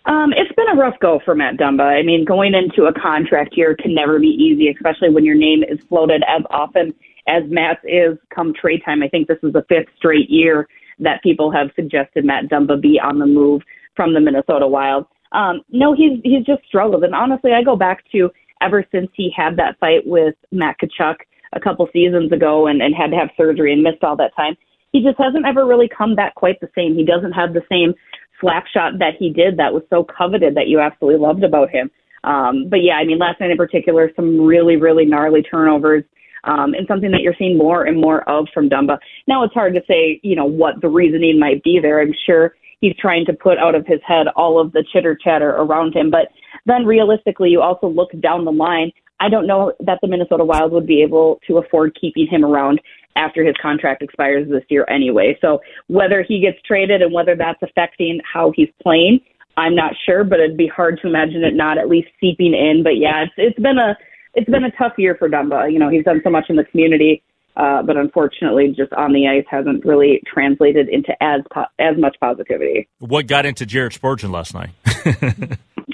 Um, 0.06 0.32
it's 0.34 0.54
been 0.56 0.68
a 0.68 0.80
rough 0.80 0.98
go 1.00 1.20
for 1.24 1.34
Matt 1.34 1.56
Dumba. 1.56 1.82
I 1.82 2.02
mean, 2.02 2.24
going 2.24 2.54
into 2.54 2.84
a 2.84 3.00
contract 3.00 3.56
year 3.56 3.76
can 3.76 3.94
never 3.94 4.18
be 4.18 4.28
easy, 4.28 4.68
especially 4.68 5.10
when 5.10 5.24
your 5.24 5.34
name 5.34 5.62
is 5.62 5.78
floated 5.88 6.22
as 6.26 6.42
often 6.50 6.94
as 7.28 7.42
Matt's 7.48 7.80
is 7.84 8.16
come 8.34 8.54
trade 8.54 8.82
time. 8.84 9.02
I 9.02 9.08
think 9.08 9.28
this 9.28 9.38
is 9.42 9.52
the 9.52 9.64
fifth 9.68 9.88
straight 9.96 10.30
year 10.30 10.66
that 11.00 11.22
people 11.22 11.50
have 11.50 11.70
suggested 11.76 12.24
Matt 12.24 12.48
Dumba 12.48 12.80
be 12.80 12.98
on 12.98 13.18
the 13.18 13.26
move 13.26 13.62
from 13.94 14.14
the 14.14 14.20
Minnesota 14.20 14.66
Wild. 14.66 15.06
Um, 15.32 15.60
no, 15.70 15.94
he's 15.94 16.18
he's 16.24 16.44
just 16.44 16.64
struggled, 16.66 17.04
and 17.04 17.14
honestly, 17.14 17.52
I 17.52 17.62
go 17.62 17.76
back 17.76 18.02
to 18.12 18.30
ever 18.62 18.84
since 18.90 19.10
he 19.14 19.30
had 19.34 19.56
that 19.56 19.78
fight 19.78 20.06
with 20.06 20.34
Matt 20.50 20.76
Tkachuk 20.82 21.16
a 21.52 21.60
couple 21.60 21.88
seasons 21.92 22.32
ago, 22.32 22.66
and, 22.66 22.82
and 22.82 22.94
had 22.94 23.10
to 23.10 23.16
have 23.16 23.30
surgery 23.36 23.72
and 23.72 23.82
missed 23.82 24.02
all 24.02 24.16
that 24.16 24.34
time. 24.34 24.56
He 24.92 25.02
just 25.02 25.18
hasn't 25.18 25.46
ever 25.46 25.66
really 25.66 25.88
come 25.88 26.16
back 26.16 26.34
quite 26.34 26.60
the 26.60 26.70
same. 26.74 26.94
He 26.94 27.04
doesn't 27.04 27.32
have 27.32 27.54
the 27.54 27.62
same 27.70 27.94
slap 28.40 28.64
shot 28.66 28.98
that 28.98 29.14
he 29.18 29.30
did 29.30 29.56
that 29.58 29.72
was 29.72 29.82
so 29.90 30.04
coveted 30.04 30.54
that 30.54 30.68
you 30.68 30.80
absolutely 30.80 31.20
loved 31.20 31.44
about 31.44 31.70
him. 31.70 31.90
Um, 32.24 32.68
but 32.68 32.82
yeah, 32.82 32.94
I 32.94 33.04
mean, 33.04 33.18
last 33.18 33.40
night 33.40 33.50
in 33.50 33.56
particular, 33.56 34.10
some 34.14 34.40
really, 34.40 34.76
really 34.76 35.04
gnarly 35.04 35.42
turnovers 35.42 36.04
um, 36.44 36.74
and 36.74 36.86
something 36.86 37.10
that 37.10 37.20
you're 37.20 37.34
seeing 37.38 37.56
more 37.56 37.84
and 37.84 38.00
more 38.00 38.28
of 38.28 38.46
from 38.52 38.68
Dumba. 38.68 38.98
Now 39.26 39.44
it's 39.44 39.54
hard 39.54 39.74
to 39.74 39.82
say, 39.86 40.20
you 40.22 40.36
know, 40.36 40.44
what 40.44 40.80
the 40.80 40.88
reasoning 40.88 41.38
might 41.38 41.62
be 41.62 41.78
there. 41.80 42.00
I'm 42.00 42.14
sure 42.26 42.54
he's 42.80 42.96
trying 42.98 43.26
to 43.26 43.32
put 43.32 43.58
out 43.58 43.74
of 43.74 43.86
his 43.86 44.00
head 44.06 44.26
all 44.36 44.60
of 44.60 44.72
the 44.72 44.84
chitter 44.92 45.16
chatter 45.22 45.50
around 45.50 45.94
him. 45.94 46.10
But 46.10 46.28
then 46.66 46.84
realistically, 46.84 47.50
you 47.50 47.60
also 47.60 47.88
look 47.88 48.10
down 48.20 48.44
the 48.44 48.52
line. 48.52 48.92
I 49.20 49.28
don't 49.28 49.46
know 49.46 49.72
that 49.80 49.98
the 50.00 50.08
Minnesota 50.08 50.44
Wild 50.44 50.72
would 50.72 50.86
be 50.86 51.02
able 51.02 51.40
to 51.46 51.58
afford 51.58 51.96
keeping 52.00 52.26
him 52.26 52.44
around 52.44 52.80
after 53.16 53.44
his 53.44 53.54
contract 53.60 54.02
expires 54.02 54.48
this 54.48 54.64
year 54.68 54.86
anyway. 54.88 55.36
So 55.40 55.60
whether 55.88 56.22
he 56.26 56.40
gets 56.40 56.58
traded 56.66 57.02
and 57.02 57.12
whether 57.12 57.36
that's 57.36 57.62
affecting 57.62 58.20
how 58.32 58.52
he's 58.54 58.70
playing, 58.82 59.20
I'm 59.56 59.74
not 59.74 59.92
sure, 60.06 60.24
but 60.24 60.40
it'd 60.40 60.56
be 60.56 60.68
hard 60.68 60.98
to 61.02 61.08
imagine 61.08 61.44
it 61.44 61.54
not 61.54 61.78
at 61.78 61.88
least 61.88 62.08
seeping 62.20 62.54
in. 62.54 62.82
But 62.82 62.96
yeah, 62.96 63.24
it's 63.24 63.32
it's 63.36 63.58
been 63.58 63.78
a 63.78 63.96
it's 64.34 64.48
been 64.48 64.64
a 64.64 64.70
tough 64.72 64.92
year 64.96 65.16
for 65.18 65.28
Dumba. 65.28 65.72
You 65.72 65.78
know, 65.78 65.88
he's 65.88 66.04
done 66.04 66.20
so 66.24 66.30
much 66.30 66.46
in 66.48 66.56
the 66.56 66.64
community, 66.64 67.22
uh, 67.56 67.82
but 67.82 67.96
unfortunately, 67.96 68.68
just 68.76 68.92
on 68.92 69.12
the 69.12 69.28
ice 69.28 69.44
hasn't 69.50 69.84
really 69.84 70.22
translated 70.32 70.88
into 70.88 71.12
as 71.22 71.40
po- 71.52 71.66
as 71.78 71.96
much 71.98 72.16
positivity. 72.20 72.88
What 73.00 73.26
got 73.26 73.44
into 73.44 73.66
Jared 73.66 73.92
Spurgeon 73.92 74.32
last 74.32 74.54
night? 74.54 74.70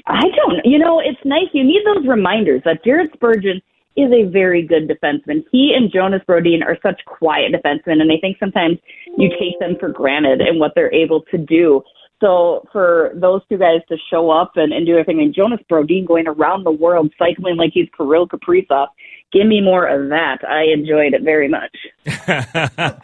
I 0.06 0.22
don't. 0.22 0.64
You 0.64 0.78
know, 0.78 1.00
it's 1.00 1.18
nice. 1.24 1.48
You 1.52 1.64
need 1.64 1.82
those 1.86 2.06
reminders 2.06 2.62
that 2.64 2.84
Jared 2.84 3.10
Spurgeon 3.14 3.60
is 3.96 4.10
a 4.12 4.28
very 4.30 4.66
good 4.66 4.88
defenseman. 4.88 5.44
He 5.50 5.74
and 5.76 5.90
Jonas 5.92 6.22
Brodin 6.28 6.62
are 6.64 6.78
such 6.82 7.00
quiet 7.06 7.52
defensemen, 7.52 8.00
and 8.00 8.12
I 8.12 8.16
think 8.20 8.36
sometimes 8.38 8.78
you 9.16 9.30
take 9.30 9.58
them 9.58 9.76
for 9.80 9.88
granted 9.88 10.40
and 10.40 10.60
what 10.60 10.72
they're 10.74 10.92
able 10.92 11.22
to 11.30 11.38
do. 11.38 11.82
So 12.20 12.66
for 12.72 13.12
those 13.14 13.42
two 13.48 13.58
guys 13.58 13.80
to 13.88 13.96
show 14.10 14.30
up 14.30 14.52
and, 14.56 14.72
and 14.72 14.86
do 14.86 15.02
thing, 15.04 15.20
and 15.20 15.34
Jonas 15.34 15.60
Brodin 15.70 16.06
going 16.06 16.26
around 16.26 16.64
the 16.64 16.70
world 16.70 17.12
cycling 17.18 17.56
like 17.56 17.72
he's 17.74 17.88
Kirill 17.94 18.26
Kaprizov, 18.26 18.88
give 19.32 19.46
me 19.46 19.60
more 19.60 19.86
of 19.86 20.08
that. 20.08 20.38
I 20.48 20.72
enjoyed 20.72 21.12
it 21.12 21.22
very 21.22 21.48
much. 21.48 21.76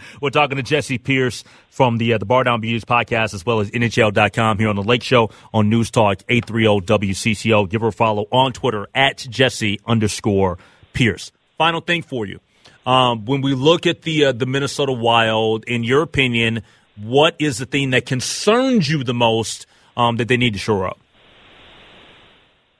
We're 0.23 0.31
talking 0.31 0.57
to 0.57 0.63
Jesse 0.63 0.97
Pierce 0.97 1.45
from 1.69 1.99
the 1.99 2.15
uh, 2.15 2.19
the 2.19 2.25
Bar 2.25 2.45
Down 2.45 2.63
Beauties 2.63 2.87
podcast 2.87 3.35
as 3.35 3.45
well 3.45 3.61
as 3.61 3.71
NHL.com 3.71 4.59
here 4.59 4.69
on 4.69 4.77
the 4.77 4.83
Lake 4.83 5.03
Show 5.03 5.31
on 5.53 5.69
News 5.69 5.91
Talk 5.91 6.23
830 6.29 6.87
WCCO. 6.87 7.69
Give 7.69 7.83
her 7.83 7.89
a 7.89 7.93
follow 7.93 8.27
on 8.33 8.53
Twitter 8.53 8.87
at 8.95 9.19
Jesse 9.19 9.79
underscore 9.87 10.57
Pierce. 10.93 11.33
Final 11.59 11.81
thing 11.81 12.03
for 12.03 12.27
you. 12.27 12.41
Um, 12.87 13.25
when 13.27 13.43
we 13.43 13.55
look 13.55 13.87
at 13.87 14.03
the 14.03 14.27
uh, 14.27 14.33
the 14.33 14.47
Minnesota 14.47 14.93
Wild, 14.93 15.65
in 15.65 15.85
your 15.85 16.03
opinion, 16.03 16.63
what 16.97 17.37
is 17.39 17.59
the 17.59 17.67
thing 17.67 17.91
that 17.91 18.07
concerns 18.07 18.91
you 18.91 19.05
the 19.05 19.15
most 19.15 19.67
um, 19.97 20.17
that 20.17 20.29
they 20.29 20.37
need 20.37 20.55
to 20.55 20.59
shore 20.59 20.87
up? 20.87 20.99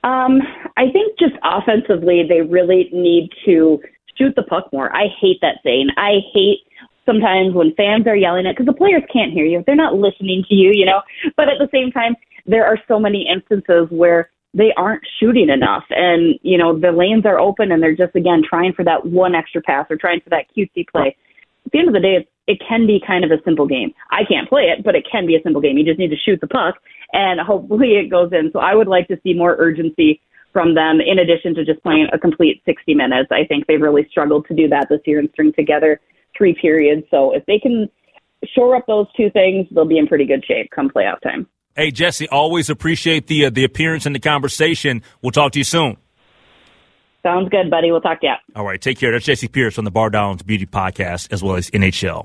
Um, 0.03 0.41
I 0.75 0.91
think 0.91 1.17
just 1.17 1.35
offensively, 1.43 2.23
they 2.27 2.41
really 2.41 2.89
need 2.91 3.29
to 3.45 3.79
shoot 4.17 4.35
the 4.35 4.43
puck 4.43 4.71
more. 4.73 4.93
I 4.93 5.07
hate 5.19 5.39
that 5.41 5.59
saying. 5.63 5.87
I 5.97 6.19
hate 6.33 6.59
sometimes 7.05 7.53
when 7.53 7.73
fans 7.75 8.07
are 8.07 8.15
yelling 8.15 8.45
it 8.45 8.53
because 8.53 8.65
the 8.65 8.77
players 8.77 9.03
can't 9.11 9.31
hear 9.31 9.45
you. 9.45 9.63
They're 9.65 9.75
not 9.75 9.95
listening 9.95 10.43
to 10.49 10.55
you, 10.55 10.71
you 10.73 10.85
know. 10.85 11.01
But 11.37 11.47
at 11.47 11.57
the 11.59 11.69
same 11.71 11.91
time, 11.91 12.15
there 12.45 12.65
are 12.65 12.77
so 12.87 12.99
many 12.99 13.25
instances 13.33 13.87
where 13.89 14.29
they 14.53 14.71
aren't 14.77 15.03
shooting 15.19 15.49
enough 15.49 15.83
and 15.89 16.39
you 16.43 16.57
know 16.57 16.77
the 16.77 16.91
lanes 16.91 17.25
are 17.25 17.39
open 17.39 17.71
and 17.71 17.81
they're 17.81 17.95
just 17.95 18.15
again 18.15 18.41
trying 18.47 18.73
for 18.73 18.83
that 18.85 19.05
one 19.05 19.33
extra 19.35 19.61
pass 19.61 19.85
or 19.89 19.97
trying 19.97 20.21
for 20.21 20.29
that 20.29 20.45
cutesy 20.55 20.87
play 20.87 21.15
at 21.65 21.71
the 21.71 21.79
end 21.79 21.87
of 21.87 21.93
the 21.93 21.99
day, 21.99 22.15
it, 22.15 22.29
it 22.47 22.61
can 22.67 22.85
be 22.85 23.01
kind 23.05 23.23
of 23.23 23.31
a 23.31 23.41
simple 23.43 23.67
game. 23.67 23.93
I 24.11 24.23
can't 24.27 24.49
play 24.49 24.63
it, 24.63 24.83
but 24.83 24.95
it 24.95 25.07
can 25.09 25.25
be 25.25 25.35
a 25.35 25.41
simple 25.41 25.61
game. 25.61 25.77
You 25.77 25.85
just 25.85 25.99
need 25.99 26.09
to 26.09 26.17
shoot 26.17 26.41
the 26.41 26.47
puck, 26.47 26.75
and 27.13 27.39
hopefully 27.39 27.93
it 27.95 28.09
goes 28.09 28.31
in. 28.31 28.49
So 28.51 28.59
I 28.59 28.75
would 28.75 28.87
like 28.87 29.07
to 29.07 29.19
see 29.23 29.33
more 29.33 29.55
urgency 29.57 30.21
from 30.51 30.75
them 30.75 30.99
in 31.01 31.19
addition 31.19 31.55
to 31.55 31.65
just 31.65 31.81
playing 31.81 32.07
a 32.13 32.19
complete 32.19 32.61
60 32.65 32.93
minutes. 32.93 33.29
I 33.31 33.45
think 33.45 33.65
they've 33.65 33.81
really 33.81 34.07
struggled 34.09 34.45
to 34.47 34.53
do 34.53 34.67
that 34.69 34.87
this 34.89 34.99
year 35.05 35.19
and 35.19 35.29
string 35.31 35.53
together 35.53 35.99
three 36.37 36.55
periods. 36.59 37.05
So 37.09 37.33
if 37.33 37.45
they 37.45 37.59
can 37.59 37.89
shore 38.53 38.75
up 38.75 38.85
those 38.85 39.07
two 39.15 39.29
things, 39.31 39.67
they'll 39.71 39.85
be 39.85 39.97
in 39.97 40.07
pretty 40.07 40.25
good 40.25 40.45
shape 40.45 40.69
come 40.75 40.89
playoff 40.89 41.21
time. 41.21 41.47
Hey 41.75 41.89
Jesse, 41.91 42.29
always 42.29 42.69
appreciate 42.69 43.27
the 43.27 43.45
uh, 43.45 43.49
the 43.49 43.63
appearance 43.63 44.05
and 44.05 44.13
the 44.15 44.19
conversation. 44.19 45.01
We'll 45.21 45.31
talk 45.31 45.53
to 45.53 45.59
you 45.59 45.65
soon. 45.65 45.97
Sounds 47.23 47.49
good, 47.49 47.71
buddy. 47.71 47.89
We'll 47.89 48.01
talk 48.01 48.19
to 48.21 48.27
you. 48.27 48.33
All 48.55 48.65
right. 48.65 48.79
Take 48.79 48.99
care. 48.99 49.11
That's 49.11 49.25
Jesse 49.25 49.47
Pierce 49.47 49.75
from 49.75 49.85
the 49.85 49.91
Bar 49.91 50.09
Downs 50.09 50.43
Beauty 50.43 50.65
Podcast 50.65 51.31
as 51.31 51.41
well 51.41 51.55
as 51.55 51.69
NHL.com. 51.71 52.21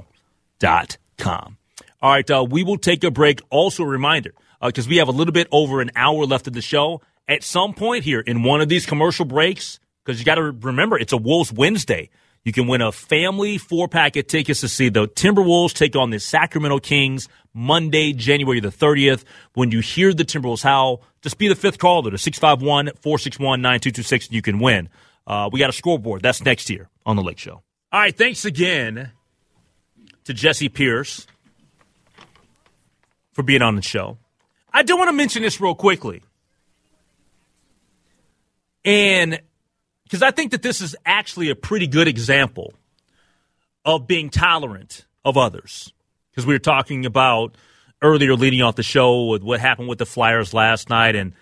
All 2.02 2.10
right. 2.10 2.30
Uh, 2.30 2.44
we 2.48 2.64
will 2.64 2.78
take 2.78 3.04
a 3.04 3.10
break. 3.10 3.40
Also, 3.48 3.84
a 3.84 3.86
reminder 3.86 4.34
because 4.60 4.86
uh, 4.86 4.90
we 4.90 4.96
have 4.96 5.08
a 5.08 5.12
little 5.12 5.32
bit 5.32 5.46
over 5.52 5.80
an 5.80 5.92
hour 5.94 6.26
left 6.26 6.46
of 6.48 6.52
the 6.52 6.60
show. 6.62 7.00
At 7.28 7.42
some 7.42 7.74
point 7.74 8.04
here 8.04 8.20
in 8.20 8.42
one 8.42 8.60
of 8.60 8.68
these 8.68 8.86
commercial 8.86 9.24
breaks, 9.24 9.78
because 10.04 10.18
you 10.18 10.24
got 10.24 10.36
to 10.36 10.50
remember 10.50 10.98
it's 10.98 11.12
a 11.12 11.16
Wolves 11.16 11.52
Wednesday. 11.52 12.10
You 12.48 12.52
can 12.52 12.66
win 12.66 12.80
a 12.80 12.90
family 12.90 13.58
four 13.58 13.88
pack 13.88 14.16
of 14.16 14.26
tickets 14.26 14.62
to 14.62 14.68
see 14.68 14.88
the 14.88 15.06
Timberwolves 15.06 15.74
take 15.74 15.94
on 15.94 16.08
the 16.08 16.18
Sacramento 16.18 16.78
Kings 16.78 17.28
Monday, 17.52 18.14
January 18.14 18.58
the 18.58 18.70
30th. 18.70 19.24
When 19.52 19.70
you 19.70 19.80
hear 19.80 20.14
the 20.14 20.24
Timberwolves 20.24 20.62
howl, 20.62 21.02
just 21.20 21.36
be 21.36 21.48
the 21.48 21.54
fifth 21.54 21.76
caller 21.76 22.10
to 22.10 22.16
651 22.16 22.94
461 23.02 23.60
9226 23.60 24.28
and 24.28 24.34
you 24.34 24.40
can 24.40 24.60
win. 24.60 24.88
Uh, 25.26 25.50
we 25.52 25.58
got 25.58 25.68
a 25.68 25.74
scoreboard. 25.74 26.22
That's 26.22 26.42
next 26.42 26.70
year 26.70 26.88
on 27.04 27.16
The 27.16 27.22
Lake 27.22 27.38
Show. 27.38 27.62
All 27.92 28.00
right. 28.00 28.16
Thanks 28.16 28.46
again 28.46 29.12
to 30.24 30.32
Jesse 30.32 30.70
Pierce 30.70 31.26
for 33.34 33.42
being 33.42 33.60
on 33.60 33.76
the 33.76 33.82
show. 33.82 34.16
I 34.72 34.84
do 34.84 34.96
want 34.96 35.08
to 35.08 35.12
mention 35.12 35.42
this 35.42 35.60
real 35.60 35.74
quickly. 35.74 36.22
And 38.86 39.38
because 40.08 40.22
I 40.22 40.30
think 40.30 40.52
that 40.52 40.62
this 40.62 40.80
is 40.80 40.96
actually 41.04 41.50
a 41.50 41.54
pretty 41.54 41.86
good 41.86 42.08
example 42.08 42.72
of 43.84 44.06
being 44.06 44.30
tolerant 44.30 45.04
of 45.22 45.36
others. 45.36 45.92
Because 46.30 46.46
we 46.46 46.54
were 46.54 46.58
talking 46.58 47.04
about 47.04 47.56
earlier 48.00 48.34
leading 48.34 48.62
off 48.62 48.76
the 48.76 48.82
show 48.82 49.26
with 49.26 49.42
what 49.42 49.60
happened 49.60 49.86
with 49.86 49.98
the 49.98 50.06
Flyers 50.06 50.54
last 50.54 50.88
night 50.88 51.14
and 51.14 51.34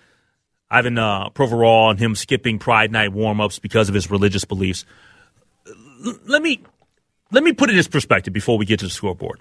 Ivan 0.68 0.98
uh, 0.98 1.30
Provorov 1.30 1.90
and 1.90 2.00
him 2.00 2.16
skipping 2.16 2.58
Pride 2.58 2.90
Night 2.90 3.12
warm-ups 3.12 3.60
because 3.60 3.88
of 3.88 3.94
his 3.94 4.10
religious 4.10 4.44
beliefs. 4.44 4.84
L- 6.04 6.18
let 6.26 6.42
me 6.42 6.60
let 7.30 7.44
me 7.44 7.52
put 7.52 7.68
it 7.68 7.72
in 7.72 7.76
this 7.76 7.86
perspective 7.86 8.32
before 8.32 8.58
we 8.58 8.66
get 8.66 8.80
to 8.80 8.86
the 8.86 8.90
scoreboard. 8.90 9.40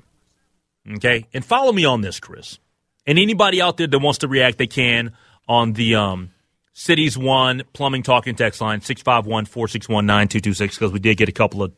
Okay? 0.98 1.26
And 1.34 1.44
follow 1.44 1.72
me 1.72 1.84
on 1.86 2.02
this, 2.02 2.20
Chris. 2.20 2.60
And 3.08 3.18
anybody 3.18 3.60
out 3.60 3.78
there 3.78 3.88
that 3.88 4.00
wants 4.00 4.20
to 4.20 4.28
react, 4.28 4.60
they 4.60 4.68
can 4.68 5.14
on 5.48 5.74
the 5.74 5.96
um, 5.96 6.32
Cities 6.78 7.18
One 7.18 7.64
Plumbing 7.72 8.04
Talking 8.04 8.36
text 8.36 8.60
line, 8.60 8.82
651 8.82 9.46
461 9.46 10.06
9226, 10.06 10.76
because 10.76 10.92
we 10.92 11.00
did 11.00 11.16
get 11.16 11.30
a 11.30 11.32
couple 11.32 11.64
of 11.64 11.72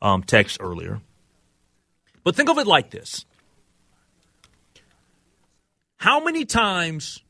um, 0.00 0.22
texts 0.22 0.56
earlier. 0.58 1.02
But 2.24 2.34
think 2.34 2.48
of 2.48 2.56
it 2.56 2.66
like 2.66 2.90
this 2.90 3.26
How 5.98 6.24
many 6.24 6.46
times 6.46 7.22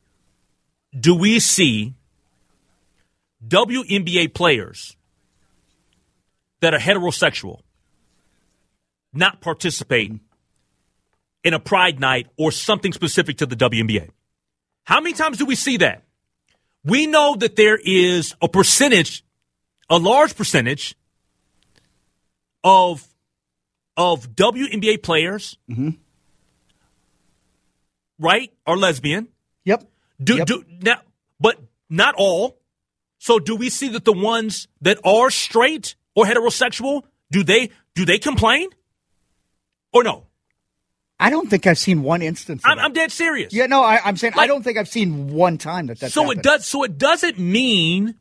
do 0.98 1.16
we 1.16 1.40
see 1.40 1.94
WNBA 3.46 4.32
players 4.32 4.96
that 6.60 6.72
are 6.72 6.78
heterosexual 6.78 7.62
not 9.12 9.40
participate 9.40 10.12
in 11.42 11.52
a 11.52 11.58
pride 11.58 11.98
night 11.98 12.28
or 12.38 12.52
something 12.52 12.92
specific 12.92 13.38
to 13.38 13.46
the 13.46 13.56
WNBA? 13.56 14.10
How 14.84 15.00
many 15.00 15.14
times 15.14 15.38
do 15.38 15.46
we 15.46 15.56
see 15.56 15.78
that? 15.78 16.04
We 16.84 17.06
know 17.06 17.36
that 17.36 17.56
there 17.56 17.78
is 17.82 18.34
a 18.40 18.48
percentage, 18.48 19.24
a 19.90 19.98
large 19.98 20.36
percentage 20.36 20.94
of 22.64 23.06
of 23.96 24.30
WNBA 24.36 25.02
players, 25.02 25.58
mm-hmm. 25.68 25.90
right, 28.18 28.52
are 28.64 28.76
lesbian. 28.76 29.28
Yep. 29.64 29.84
Do 30.22 30.36
yep. 30.36 30.46
do 30.46 30.64
now, 30.80 31.00
but 31.40 31.60
not 31.90 32.14
all. 32.16 32.58
So, 33.18 33.40
do 33.40 33.56
we 33.56 33.68
see 33.68 33.88
that 33.88 34.04
the 34.04 34.12
ones 34.12 34.68
that 34.80 34.98
are 35.04 35.30
straight 35.30 35.96
or 36.14 36.24
heterosexual 36.24 37.02
do 37.30 37.42
they 37.42 37.70
do 37.94 38.04
they 38.04 38.18
complain 38.18 38.68
or 39.92 40.04
no? 40.04 40.27
I 41.20 41.30
don't 41.30 41.50
think 41.50 41.66
I've 41.66 41.78
seen 41.78 42.02
one 42.02 42.22
instance. 42.22 42.62
I'm, 42.64 42.78
I'm, 42.78 42.92
dead 42.92 43.10
serious. 43.10 43.52
Yeah, 43.52 43.66
no, 43.66 43.82
I, 43.82 44.08
am 44.08 44.16
saying 44.16 44.34
like, 44.36 44.44
I 44.44 44.46
don't 44.46 44.62
think 44.62 44.78
I've 44.78 44.88
seen 44.88 45.28
one 45.28 45.58
time 45.58 45.86
that 45.86 45.98
that's 45.98 46.14
so 46.14 46.22
happened. 46.22 46.40
it 46.40 46.42
does. 46.44 46.66
So 46.66 46.84
it 46.84 46.96
doesn't 46.96 47.38
mean 47.38 48.14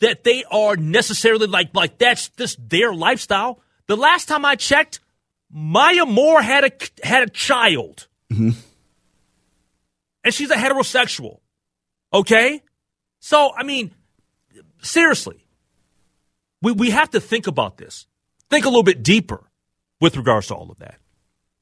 that 0.00 0.24
they 0.24 0.44
are 0.50 0.76
necessarily 0.76 1.46
like 1.46 1.74
like 1.74 1.98
that's 1.98 2.28
just 2.30 2.68
their 2.68 2.94
lifestyle. 2.94 3.60
The 3.86 3.96
last 3.96 4.28
time 4.28 4.44
I 4.44 4.56
checked, 4.56 5.00
Maya 5.50 6.06
Moore 6.06 6.40
had 6.40 6.64
a 6.64 7.06
had 7.06 7.22
a 7.22 7.30
child, 7.30 8.08
mm-hmm. 8.32 8.50
and 10.24 10.34
she's 10.34 10.50
a 10.50 10.56
heterosexual. 10.56 11.40
Okay, 12.14 12.62
so 13.20 13.52
I 13.54 13.62
mean, 13.62 13.94
seriously, 14.80 15.46
we 16.62 16.72
we 16.72 16.90
have 16.90 17.10
to 17.10 17.20
think 17.20 17.46
about 17.46 17.76
this. 17.76 18.06
Think 18.48 18.64
a 18.64 18.68
little 18.68 18.82
bit 18.82 19.02
deeper 19.02 19.50
with 20.00 20.16
regards 20.16 20.46
to 20.48 20.54
all 20.54 20.70
of 20.70 20.78
that. 20.78 20.98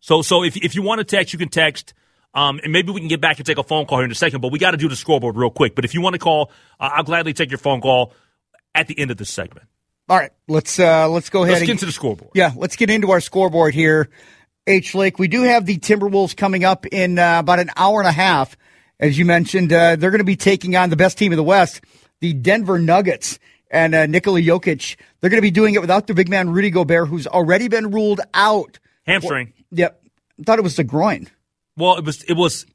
So, 0.04 0.20
so 0.20 0.44
if, 0.44 0.54
if 0.58 0.74
you 0.74 0.82
want 0.82 0.98
to 0.98 1.04
text, 1.04 1.32
you 1.32 1.38
can 1.38 1.48
text. 1.48 1.94
Um, 2.34 2.60
and 2.62 2.70
maybe 2.74 2.92
we 2.92 3.00
can 3.00 3.08
get 3.08 3.22
back 3.22 3.38
and 3.38 3.46
take 3.46 3.56
a 3.56 3.62
phone 3.62 3.86
call 3.86 3.98
here 3.98 4.04
in 4.04 4.10
a 4.10 4.14
second, 4.14 4.42
but 4.42 4.52
we 4.52 4.58
got 4.58 4.72
to 4.72 4.76
do 4.76 4.86
the 4.86 4.96
scoreboard 4.96 5.34
real 5.34 5.48
quick. 5.48 5.74
But 5.74 5.86
if 5.86 5.94
you 5.94 6.02
want 6.02 6.12
to 6.12 6.18
call, 6.18 6.50
uh, 6.78 6.90
I'll 6.92 7.04
gladly 7.04 7.32
take 7.32 7.50
your 7.50 7.56
phone 7.56 7.80
call 7.80 8.12
at 8.74 8.86
the 8.86 8.98
end 8.98 9.10
of 9.10 9.16
this 9.16 9.30
segment. 9.30 9.66
All 10.10 10.18
right, 10.18 10.30
let's 10.46 10.78
uh, 10.78 11.08
let's 11.08 11.30
go 11.30 11.44
ahead. 11.44 11.54
Let's 11.54 11.64
get 11.64 11.72
into 11.72 11.86
the 11.86 11.92
scoreboard. 11.92 12.32
Yeah, 12.34 12.52
let's 12.54 12.76
get 12.76 12.90
into 12.90 13.12
our 13.12 13.20
scoreboard 13.20 13.72
here. 13.72 14.10
H 14.66 14.94
Lake, 14.94 15.18
we 15.18 15.26
do 15.26 15.40
have 15.40 15.64
the 15.64 15.78
Timberwolves 15.78 16.36
coming 16.36 16.64
up 16.64 16.84
in 16.84 17.18
uh, 17.18 17.38
about 17.38 17.60
an 17.60 17.70
hour 17.74 18.00
and 18.00 18.08
a 18.08 18.12
half. 18.12 18.58
As 19.00 19.18
you 19.18 19.24
mentioned, 19.24 19.72
uh, 19.72 19.96
they're 19.96 20.10
going 20.10 20.18
to 20.18 20.24
be 20.24 20.36
taking 20.36 20.76
on 20.76 20.90
the 20.90 20.96
best 20.96 21.16
team 21.16 21.32
in 21.32 21.38
the 21.38 21.42
West, 21.42 21.80
the 22.20 22.34
Denver 22.34 22.78
Nuggets, 22.78 23.38
and 23.70 23.94
uh, 23.94 24.04
Nikola 24.04 24.40
Jokic. 24.40 24.96
They're 25.20 25.30
going 25.30 25.38
to 25.38 25.42
be 25.42 25.50
doing 25.50 25.74
it 25.74 25.80
without 25.80 26.06
their 26.06 26.16
big 26.16 26.28
man 26.28 26.50
Rudy 26.50 26.68
Gobert, 26.68 27.08
who's 27.08 27.26
already 27.26 27.68
been 27.68 27.90
ruled 27.90 28.20
out 28.34 28.78
hamstring. 29.06 29.54
Yep. 29.74 30.00
I 30.40 30.42
thought 30.44 30.58
it 30.58 30.62
was 30.62 30.76
the 30.76 30.84
groin. 30.84 31.28
Well, 31.76 31.96
it 31.96 32.04
was. 32.04 32.22
It 32.24 32.34
was. 32.34 32.66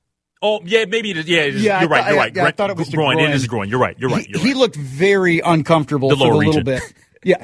Oh 0.41 0.61
yeah, 0.63 0.85
maybe 0.85 1.11
it 1.11 1.17
is. 1.17 1.27
Yeah, 1.27 1.39
it 1.39 1.55
is, 1.55 1.63
yeah 1.63 1.81
you're 1.81 1.89
right. 1.89 2.07
You're 2.07 2.17
right. 2.17 2.35
Yeah, 2.35 2.45
I 2.45 2.51
thought 2.51 2.69
it 2.69 2.77
was 2.77 2.89
groin. 2.89 3.17
groin. 3.17 3.29
It 3.29 3.35
is 3.35 3.45
groin. 3.47 3.69
You're 3.69 3.79
right. 3.79 3.97
You're 3.99 4.09
right. 4.09 4.27
You're 4.27 4.39
he, 4.39 4.45
right. 4.45 4.55
he 4.55 4.59
looked 4.59 4.75
very 4.77 5.39
uncomfortable 5.39 6.09
the 6.09 6.15
for 6.15 6.31
a 6.31 6.37
little 6.37 6.63
bit. 6.63 6.81
Yeah. 7.23 7.43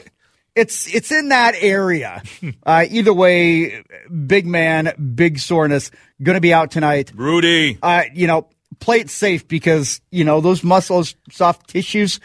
It's 0.56 0.94
it's 0.94 1.12
in 1.12 1.30
that 1.30 1.56
area. 1.60 2.24
Uh, 2.66 2.86
either 2.90 3.14
way, 3.14 3.84
big 4.26 4.46
man, 4.48 4.92
big 5.14 5.38
soreness, 5.38 5.92
going 6.24 6.36
to 6.36 6.42
be 6.42 6.54
out 6.54 6.72
tonight. 6.72 7.12
Rudy, 7.14 7.78
uh, 7.82 8.04
you 8.14 8.26
know, 8.26 8.48
play 8.80 9.00
it 9.00 9.10
safe 9.10 9.48
because 9.48 10.02
you 10.12 10.24
know 10.24 10.42
those 10.42 10.64
muscles, 10.64 11.16
soft 11.30 11.70
tissues, 11.70 12.20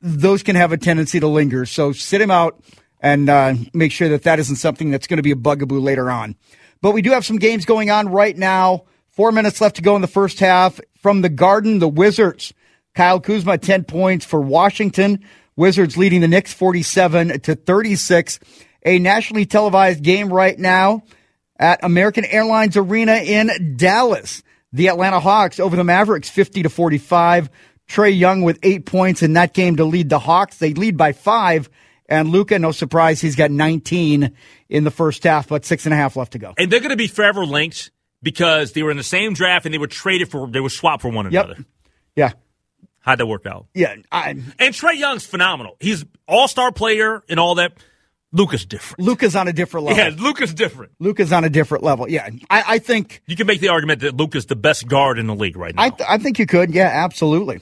those 0.00 0.42
can 0.42 0.56
have 0.56 0.72
a 0.72 0.76
tendency 0.76 1.20
to 1.20 1.28
linger. 1.28 1.64
So 1.66 1.92
sit 1.92 2.20
him 2.20 2.30
out 2.30 2.60
and 3.00 3.28
uh, 3.28 3.54
make 3.72 3.92
sure 3.92 4.08
that 4.08 4.22
that 4.22 4.38
isn't 4.38 4.56
something 4.56 4.90
that's 4.90 5.06
going 5.06 5.18
to 5.18 5.22
be 5.22 5.30
a 5.30 5.36
bugaboo 5.36 5.78
later 5.78 6.10
on. 6.10 6.36
But 6.84 6.92
we 6.92 7.00
do 7.00 7.12
have 7.12 7.24
some 7.24 7.38
games 7.38 7.64
going 7.64 7.90
on 7.90 8.10
right 8.10 8.36
now. 8.36 8.84
Four 9.08 9.32
minutes 9.32 9.58
left 9.58 9.76
to 9.76 9.82
go 9.82 9.96
in 9.96 10.02
the 10.02 10.06
first 10.06 10.38
half. 10.38 10.78
From 11.00 11.22
the 11.22 11.30
Garden, 11.30 11.78
the 11.78 11.88
Wizards. 11.88 12.52
Kyle 12.94 13.20
Kuzma, 13.20 13.56
10 13.56 13.84
points 13.84 14.26
for 14.26 14.38
Washington. 14.38 15.24
Wizards 15.56 15.96
leading 15.96 16.20
the 16.20 16.28
Knicks 16.28 16.52
47 16.52 17.40
to 17.40 17.54
36. 17.54 18.38
A 18.84 18.98
nationally 18.98 19.46
televised 19.46 20.02
game 20.02 20.30
right 20.30 20.58
now 20.58 21.04
at 21.58 21.82
American 21.82 22.26
Airlines 22.26 22.76
Arena 22.76 23.14
in 23.14 23.76
Dallas. 23.78 24.42
The 24.74 24.88
Atlanta 24.88 25.20
Hawks 25.20 25.58
over 25.58 25.76
the 25.76 25.84
Mavericks 25.84 26.28
50 26.28 26.64
to 26.64 26.68
45. 26.68 27.48
Trae 27.88 28.14
Young 28.14 28.42
with 28.42 28.58
eight 28.62 28.84
points 28.84 29.22
in 29.22 29.32
that 29.32 29.54
game 29.54 29.76
to 29.76 29.86
lead 29.86 30.10
the 30.10 30.18
Hawks. 30.18 30.58
They 30.58 30.74
lead 30.74 30.98
by 30.98 31.12
five. 31.12 31.70
And 32.08 32.28
Luka, 32.28 32.58
no 32.58 32.70
surprise, 32.72 33.20
he's 33.20 33.34
got 33.36 33.50
19 33.50 34.34
in 34.68 34.84
the 34.84 34.90
first 34.90 35.24
half, 35.24 35.48
but 35.48 35.64
six 35.64 35.86
and 35.86 35.94
a 35.94 35.96
half 35.96 36.16
left 36.16 36.32
to 36.32 36.38
go. 36.38 36.52
And 36.58 36.70
they're 36.70 36.80
going 36.80 36.90
to 36.90 36.96
be 36.96 37.06
forever 37.06 37.46
linked 37.46 37.90
because 38.22 38.72
they 38.72 38.82
were 38.82 38.90
in 38.90 38.96
the 38.96 39.02
same 39.02 39.32
draft 39.32 39.64
and 39.64 39.72
they 39.74 39.78
were 39.78 39.86
traded 39.86 40.30
for, 40.30 40.46
they 40.46 40.60
were 40.60 40.68
swapped 40.70 41.02
for 41.02 41.10
one 41.10 41.30
Yep. 41.30 41.44
another. 41.44 41.64
Yeah. 42.16 42.32
How'd 43.00 43.18
that 43.20 43.26
work 43.26 43.46
out? 43.46 43.66
Yeah. 43.74 43.96
I, 44.12 44.30
And 44.30 44.74
Trae 44.74 44.96
Young's 44.98 45.26
phenomenal. 45.26 45.76
He's 45.80 46.04
all 46.28 46.48
star 46.48 46.72
player 46.72 47.22
and 47.28 47.38
all 47.40 47.54
that. 47.56 47.72
Luka's 48.32 48.66
different. 48.66 49.00
Luka's 49.00 49.36
on 49.36 49.46
a 49.46 49.52
different 49.52 49.86
level. 49.86 50.02
Yeah, 50.02 50.10
Luka's 50.18 50.52
different. 50.52 50.92
Luka's 50.98 51.32
on 51.32 51.44
a 51.44 51.48
different 51.50 51.84
level. 51.84 52.08
Yeah. 52.08 52.28
I, 52.50 52.64
I 52.66 52.78
think 52.80 53.22
You 53.26 53.36
can 53.36 53.46
make 53.46 53.60
the 53.60 53.68
argument 53.68 54.00
that 54.00 54.16
Luka's 54.16 54.46
the 54.46 54.56
best 54.56 54.88
guard 54.88 55.18
in 55.20 55.26
the 55.28 55.34
league 55.36 55.56
right 55.56 55.74
now. 55.74 55.82
I, 55.82 55.90
th- 55.90 56.08
I 56.08 56.18
think 56.18 56.38
you 56.40 56.46
could. 56.46 56.74
Yeah, 56.74 56.88
absolutely. 56.92 57.60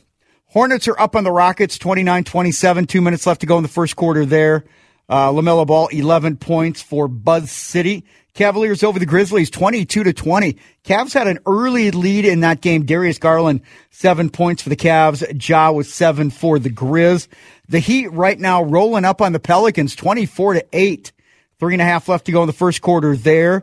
Hornets 0.52 0.86
are 0.86 1.00
up 1.00 1.16
on 1.16 1.24
the 1.24 1.32
Rockets, 1.32 1.78
29 1.78 2.24
27. 2.24 2.86
Two 2.86 3.00
minutes 3.00 3.26
left 3.26 3.40
to 3.40 3.46
go 3.46 3.56
in 3.56 3.62
the 3.62 3.70
first 3.70 3.96
quarter 3.96 4.26
there. 4.26 4.64
Uh, 5.08 5.30
LaMelo 5.30 5.66
Ball, 5.66 5.88
11 5.88 6.36
points 6.36 6.82
for 6.82 7.08
Buzz 7.08 7.50
City. 7.50 8.04
Cavaliers 8.34 8.82
over 8.82 8.98
the 8.98 9.06
Grizzlies, 9.06 9.48
22 9.48 10.04
to 10.04 10.12
20. 10.12 10.58
Cavs 10.84 11.14
had 11.14 11.26
an 11.26 11.38
early 11.46 11.90
lead 11.90 12.26
in 12.26 12.40
that 12.40 12.60
game. 12.60 12.84
Darius 12.84 13.16
Garland, 13.16 13.62
seven 13.90 14.28
points 14.28 14.62
for 14.62 14.68
the 14.68 14.76
Cavs. 14.76 15.24
Ja 15.48 15.70
was 15.70 15.92
seven 15.92 16.28
for 16.28 16.58
the 16.58 16.70
Grizz. 16.70 17.28
The 17.70 17.78
Heat 17.78 18.08
right 18.08 18.38
now 18.38 18.62
rolling 18.62 19.06
up 19.06 19.22
on 19.22 19.32
the 19.32 19.40
Pelicans, 19.40 19.96
24 19.96 20.54
to 20.54 20.66
8. 20.70 21.12
Three 21.60 21.74
and 21.74 21.82
a 21.82 21.86
half 21.86 22.10
left 22.10 22.26
to 22.26 22.32
go 22.32 22.42
in 22.42 22.46
the 22.46 22.52
first 22.52 22.82
quarter 22.82 23.16
there. 23.16 23.62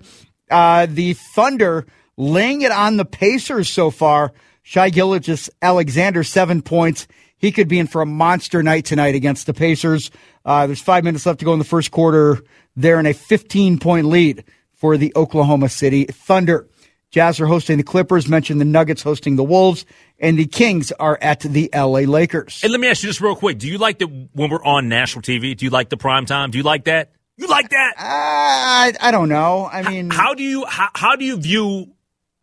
Uh, 0.49 0.87
the 0.89 1.13
Thunder 1.13 1.85
laying 2.17 2.63
it 2.63 2.71
on 2.71 2.97
the 2.97 3.05
Pacers 3.05 3.69
so 3.69 3.91
far. 3.91 4.33
Shai 4.69 4.91
Gilgis 4.91 5.49
Alexander, 5.63 6.23
seven 6.23 6.61
points. 6.61 7.07
He 7.37 7.51
could 7.51 7.67
be 7.67 7.79
in 7.79 7.87
for 7.87 8.03
a 8.03 8.05
monster 8.05 8.61
night 8.61 8.85
tonight 8.85 9.15
against 9.15 9.47
the 9.47 9.53
Pacers. 9.55 10.11
Uh, 10.45 10.67
there's 10.67 10.79
five 10.79 11.03
minutes 11.03 11.25
left 11.25 11.39
to 11.39 11.45
go 11.45 11.53
in 11.53 11.57
the 11.57 11.65
first 11.65 11.89
quarter. 11.89 12.43
They're 12.75 12.99
in 12.99 13.07
a 13.07 13.15
15 13.15 13.79
point 13.79 14.05
lead 14.05 14.43
for 14.75 14.95
the 14.95 15.11
Oklahoma 15.15 15.69
City 15.69 16.03
Thunder. 16.05 16.67
Jazz 17.09 17.39
are 17.39 17.47
hosting 17.47 17.77
the 17.77 17.83
Clippers, 17.83 18.27
mentioned 18.27 18.61
the 18.61 18.65
Nuggets 18.65 19.01
hosting 19.01 19.37
the 19.37 19.43
Wolves, 19.43 19.87
and 20.19 20.37
the 20.37 20.45
Kings 20.45 20.91
are 20.91 21.17
at 21.19 21.39
the 21.39 21.71
LA 21.73 22.01
Lakers. 22.01 22.59
and 22.61 22.71
let 22.71 22.79
me 22.79 22.89
ask 22.89 23.01
you 23.01 23.09
this 23.09 23.19
real 23.19 23.35
quick. 23.35 23.57
Do 23.57 23.67
you 23.67 23.79
like 23.79 23.97
the 23.97 24.05
when 24.33 24.51
we're 24.51 24.63
on 24.63 24.87
national 24.87 25.23
TV? 25.23 25.57
Do 25.57 25.65
you 25.65 25.71
like 25.71 25.89
the 25.89 25.97
prime 25.97 26.27
time? 26.27 26.51
Do 26.51 26.59
you 26.59 26.63
like 26.63 26.83
that? 26.83 27.11
You 27.37 27.47
like 27.47 27.69
that? 27.69 27.93
Uh, 27.97 28.03
I, 28.03 28.93
I 29.01 29.09
don't 29.09 29.29
know. 29.29 29.65
I 29.65 29.81
mean, 29.81 30.11
how 30.11 30.35
do 30.35 30.43
you 30.43 30.65
how, 30.67 30.89
how 30.93 31.15
do 31.15 31.25
you 31.25 31.37
view 31.37 31.87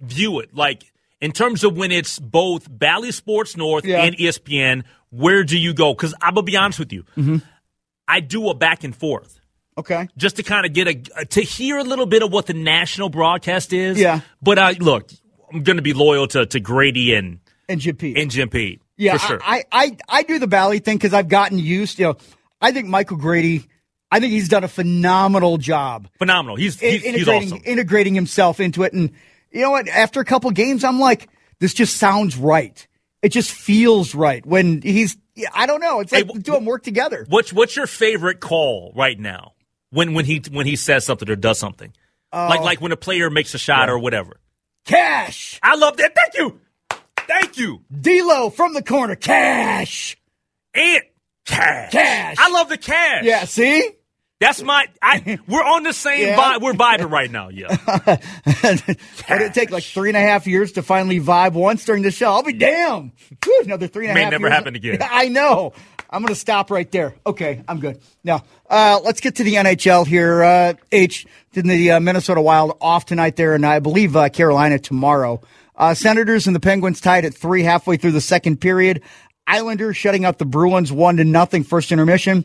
view 0.01 0.41
it 0.41 0.53
like 0.57 0.83
in 1.21 1.33
terms 1.33 1.65
of 1.65 1.77
when 1.77 1.93
it's 1.93 2.19
both 2.19 2.67
Bally 2.71 3.13
Sports 3.13 3.57
North 3.57 3.85
Yeah. 3.85 4.03
and 4.03 4.17
ESPN? 4.17 4.85
Where 5.11 5.45
do 5.45 5.59
you 5.59 5.73
go? 5.75 5.95
Because 5.95 6.15
I'm 6.21 6.35
gonna 6.35 6.45
be 6.45 6.57
honest 6.57 6.79
with 6.79 6.93
you, 6.93 7.05
Mm-hmm. 7.17 7.37
I 8.09 8.21
do 8.21 8.49
a 8.51 8.55
back 8.55 8.85
and 8.85 8.95
forth 8.95 9.41
okay. 9.77 10.09
just 10.17 10.37
to 10.37 10.43
kind 10.43 10.65
of 10.67 10.73
get 10.73 10.89
a 10.89 11.25
to 11.27 11.41
hear 11.41 11.79
a 11.79 11.85
little 11.85 12.07
bit 12.07 12.23
of 12.23 12.33
what 12.33 12.47
the 12.47 12.55
national 12.55 13.09
broadcast 13.09 13.73
is. 13.73 13.99
Yeah. 13.99 14.21
but 14.43 14.59
uh, 14.59 14.75
look, 14.79 15.11
I'm 15.53 15.63
gonna 15.63 15.83
be 15.83 15.93
loyal 15.93 16.27
to 16.29 16.47
to 16.47 16.61
Grady 16.61 17.15
and 17.15 17.41
And 17.69 17.81
Jim 17.81 17.97
Pete. 17.97 18.17
and 18.19 18.31
Jim 18.31 18.49
Pete. 18.49 18.81
Yeah, 18.99 19.19
sure. 19.19 19.39
I, 19.43 19.65
I, 19.71 19.97
I 20.09 20.23
do 20.23 20.39
the 20.39 20.47
Bally 20.47 20.79
thing 20.79 20.97
because 20.97 21.13
I've 21.13 21.29
gotten 21.29 21.59
used. 21.59 21.99
You 21.99 22.07
know, 22.07 22.17
I 22.61 22.73
think 22.73 22.87
Michael 22.89 23.17
Grady. 23.19 23.67
I 24.11 24.21
think 24.21 24.33
he's 24.33 24.49
done 24.49 24.63
a 24.65 24.69
phenomenal 24.69 25.59
job 25.59 26.09
Phenomenal. 26.19 26.57
He's 26.57 26.79
he's, 26.79 27.03
he's 27.03 27.29
awesome. 27.29 27.61
integrating 27.65 28.15
himself 28.15 28.61
into 28.61 28.85
it. 28.85 28.93
And 28.93 29.11
you 29.57 29.63
know 29.63 29.71
what? 29.73 29.89
After 29.89 30.21
a 30.21 30.25
couple 30.25 30.51
games, 30.51 30.85
I'm 30.85 31.01
like, 31.01 31.29
this 31.59 31.75
just 31.75 31.97
sounds 31.97 32.37
right. 32.37 32.87
It 33.23 33.31
just 33.31 33.51
feels 33.51 34.15
right 34.15 34.45
when 34.45 34.83
he's. 34.83 35.17
I 35.55 35.67
don't 35.67 35.81
know. 35.81 36.01
It's 36.01 36.13
like 36.13 36.27
Hey, 36.27 36.31
of 36.39 36.45
them 36.45 36.65
work 36.65 36.83
together. 36.83 37.27
What's 37.29 37.53
what's 37.53 37.75
your 37.77 37.87
favorite 37.87 38.41
call 38.41 38.93
right 38.95 39.19
now? 39.19 39.53
When 39.91 40.15
when 40.15 40.25
he 40.25 40.43
when 40.51 40.67
he 40.67 40.77
says 40.77 41.05
something 41.05 41.29
or 41.29 41.37
does 41.37 41.59
something, 41.59 41.93
Oh. 42.33 42.47
like 42.49 42.61
like 42.61 42.81
when 42.81 42.93
a 42.93 42.97
player 42.97 43.31
makes 43.31 43.55
a 43.55 43.59
shot 43.59 43.89
or 43.91 43.99
whatever. 43.99 44.39
Cash, 44.85 45.59
I 45.63 45.77
love 45.77 45.97
that. 45.97 46.15
Thank 46.15 46.35
you, 46.39 46.61
thank 47.27 47.57
you. 47.59 47.83
D'Lo 48.01 48.51
from 48.51 48.75
the 48.75 48.83
corner. 48.83 49.17
Cash. 49.17 50.17
And 50.75 51.03
cash, 51.47 51.93
Cash. 51.93 52.37
I 52.39 52.51
love 52.51 52.69
the 52.69 52.79
cash. 52.79 53.25
Yeah. 53.25 53.45
See. 53.47 53.91
That's 54.41 54.63
my. 54.63 54.87
I 55.03 55.39
we're 55.49 55.63
on 55.65 55.83
the 55.83 55.93
same 55.93 56.27
Yeah. 56.29 56.37
vibe. 56.37 56.61
We're 56.63 56.73
vibing 56.75 57.11
right 57.11 57.31
now. 57.31 57.49
Yeah, 57.49 57.69
did 58.63 59.41
it 59.43 59.55
take 59.55 59.71
like 59.71 59.85
three 59.85 60.11
and 60.11 60.17
a 60.17 60.21
half 60.21 60.47
years 60.47 60.73
to 60.73 60.83
finally 60.83 61.21
vibe 61.21 61.53
once 61.53 61.85
during 61.85 62.03
the 62.03 62.11
show? 62.11 62.31
I'll 62.33 62.43
be 62.43 62.53
damned. 62.53 63.13
Whew, 63.45 63.63
another 63.65 63.87
three 63.89 64.09
and 64.09 64.19
a 64.19 64.23
May 64.25 64.31
never 64.31 64.47
years. 64.49 64.53
happen 64.53 64.75
again. 64.77 64.99
I 65.03 65.29
know. 65.29 65.73
I'm 66.09 66.23
going 66.23 66.33
to 66.33 66.39
stop 66.39 66.71
right 66.71 66.89
there. 66.93 67.17
Okay, 67.27 67.65
I'm 67.67 67.81
good. 67.81 68.01
Now, 68.23 68.45
uh, 68.71 69.01
let's 69.03 69.21
get 69.21 69.37
to 69.37 69.45
the 69.45 69.55
NHL 69.55 70.07
here. 70.07 70.43
Uh, 70.45 70.75
H, 70.93 71.27
did 71.53 71.65
the 71.65 71.91
uh, 71.93 72.01
Minnesota 72.01 72.41
Wild 72.41 72.77
off 72.81 73.07
tonight 73.07 73.35
there, 73.35 73.55
and 73.55 73.67
I 73.67 73.81
believe 73.81 74.15
uh, 74.15 74.29
Carolina 74.29 74.79
tomorrow. 74.79 75.41
Uh, 75.75 75.95
Senators 75.95 76.47
and 76.47 76.55
the 76.55 76.61
Penguins 76.61 77.01
tied 77.01 77.25
at 77.25 77.35
three 77.35 77.65
halfway 77.65 77.97
through 77.97 78.13
the 78.13 78.21
second 78.21 78.61
period. 78.61 79.03
Islanders 79.49 79.97
shutting 79.97 80.25
out 80.25 80.39
the 80.39 80.45
Bruins 80.45 80.93
one 80.93 81.17
to 81.17 81.25
nothing 81.25 81.65
first 81.65 81.91
intermission. 81.91 82.45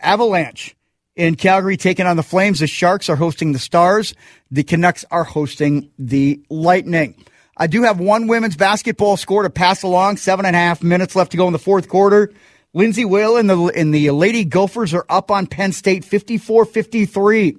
Avalanche 0.00 0.74
in 1.16 1.34
Calgary 1.34 1.76
taking 1.76 2.06
on 2.06 2.16
the 2.16 2.22
Flames. 2.22 2.60
The 2.60 2.66
Sharks 2.66 3.08
are 3.08 3.16
hosting 3.16 3.52
the 3.52 3.58
Stars. 3.58 4.14
The 4.50 4.62
Canucks 4.62 5.04
are 5.10 5.24
hosting 5.24 5.90
the 5.98 6.42
Lightning. 6.48 7.24
I 7.56 7.66
do 7.66 7.82
have 7.82 8.00
one 8.00 8.28
women's 8.28 8.56
basketball 8.56 9.16
score 9.16 9.42
to 9.42 9.50
pass 9.50 9.82
along. 9.82 10.16
Seven 10.16 10.46
and 10.46 10.56
a 10.56 10.58
half 10.58 10.82
minutes 10.82 11.14
left 11.14 11.32
to 11.32 11.36
go 11.36 11.46
in 11.46 11.52
the 11.52 11.58
fourth 11.58 11.88
quarter. 11.88 12.32
Lindsay 12.74 13.04
Whalen 13.04 13.50
and 13.50 13.68
the, 13.68 13.78
and 13.78 13.94
the 13.94 14.10
Lady 14.10 14.44
Gophers 14.44 14.94
are 14.94 15.04
up 15.10 15.30
on 15.30 15.46
Penn 15.46 15.72
State 15.72 16.04
54 16.04 16.64
53. 16.64 17.56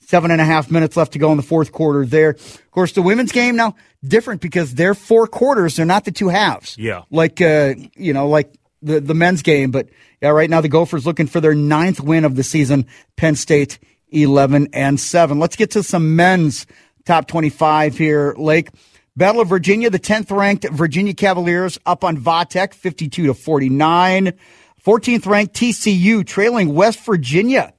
Seven 0.00 0.30
and 0.30 0.40
a 0.40 0.44
half 0.44 0.70
minutes 0.70 0.96
left 0.96 1.12
to 1.12 1.18
go 1.18 1.30
in 1.30 1.36
the 1.36 1.42
fourth 1.42 1.70
quarter 1.70 2.06
there. 2.06 2.30
Of 2.30 2.70
course, 2.70 2.92
the 2.92 3.02
women's 3.02 3.30
game 3.30 3.56
now 3.56 3.76
different 4.02 4.40
because 4.40 4.74
they're 4.74 4.94
four 4.94 5.26
quarters. 5.26 5.76
They're 5.76 5.84
not 5.84 6.06
the 6.06 6.12
two 6.12 6.28
halves. 6.28 6.76
Yeah. 6.78 7.02
Like, 7.10 7.42
uh, 7.42 7.74
you 7.94 8.14
know, 8.14 8.26
like 8.28 8.54
the, 8.80 9.00
the 9.00 9.14
men's 9.14 9.42
game. 9.42 9.70
But 9.70 9.90
yeah, 10.20 10.30
right 10.30 10.50
now 10.50 10.60
the 10.60 10.68
Gophers 10.68 11.06
looking 11.06 11.26
for 11.26 11.40
their 11.40 11.54
ninth 11.54 12.00
win 12.00 12.24
of 12.24 12.36
the 12.36 12.42
season. 12.42 12.86
Penn 13.16 13.36
State 13.36 13.78
11 14.10 14.68
and 14.72 14.98
seven. 14.98 15.38
Let's 15.38 15.56
get 15.56 15.72
to 15.72 15.82
some 15.82 16.16
men's 16.16 16.66
top 17.04 17.28
25 17.28 17.96
here, 17.96 18.34
Lake. 18.36 18.70
Battle 19.16 19.40
of 19.40 19.48
Virginia, 19.48 19.90
the 19.90 19.98
10th 19.98 20.30
ranked 20.30 20.68
Virginia 20.70 21.12
Cavaliers 21.12 21.78
up 21.84 22.04
on 22.04 22.16
Vatek 22.16 22.72
52 22.72 23.26
to 23.26 23.34
49. 23.34 24.32
14th 24.84 25.26
ranked 25.26 25.54
TCU 25.54 26.24
trailing 26.24 26.74
West 26.74 27.00
Virginia 27.00 27.74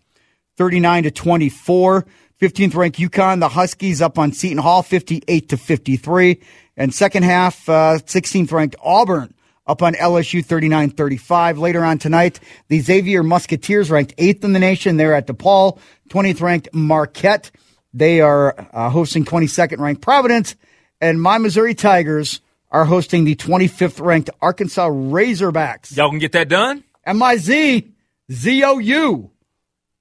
39 0.57 1.03
to 1.03 1.11
24. 1.11 2.05
15th 2.41 2.75
ranked 2.75 2.99
UConn, 2.99 3.39
the 3.39 3.49
Huskies 3.49 4.01
up 4.01 4.17
on 4.17 4.31
Seton 4.31 4.59
Hall, 4.59 4.81
58 4.81 5.49
to 5.49 5.57
53. 5.57 6.39
And 6.77 6.93
second 6.93 7.23
half, 7.23 7.67
uh, 7.67 7.99
16th 7.99 8.51
ranked 8.51 8.75
Auburn 8.81 9.33
up 9.69 9.83
on 9.83 9.93
LSU, 9.93 10.43
39 10.43 10.89
35. 10.89 11.59
Later 11.59 11.85
on 11.85 11.99
tonight, 11.99 12.39
the 12.69 12.79
Xavier 12.79 13.21
Musketeers 13.21 13.91
ranked 13.91 14.15
eighth 14.17 14.43
in 14.43 14.53
the 14.53 14.59
nation. 14.59 14.97
They're 14.97 15.13
at 15.13 15.27
DePaul. 15.27 15.79
20th 16.09 16.41
ranked 16.41 16.69
Marquette. 16.73 17.51
They 17.93 18.19
are 18.19 18.67
uh, 18.73 18.89
hosting 18.89 19.25
22nd 19.25 19.77
ranked 19.77 20.01
Providence. 20.01 20.55
And 20.99 21.21
my 21.21 21.37
Missouri 21.37 21.75
Tigers 21.75 22.41
are 22.71 22.83
hosting 22.85 23.25
the 23.25 23.35
25th 23.35 24.03
ranked 24.03 24.31
Arkansas 24.41 24.89
Razorbacks. 24.89 25.95
y'all 25.95 26.09
gonna 26.09 26.19
get 26.19 26.31
that 26.33 26.49
done. 26.49 26.83
M-I-Z, 27.05 27.87
Z-O-U. 28.31 29.31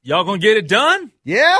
Y'all 0.02 0.24
gonna 0.24 0.38
get 0.38 0.56
it 0.56 0.68
done. 0.68 1.12
Yeah? 1.24 1.58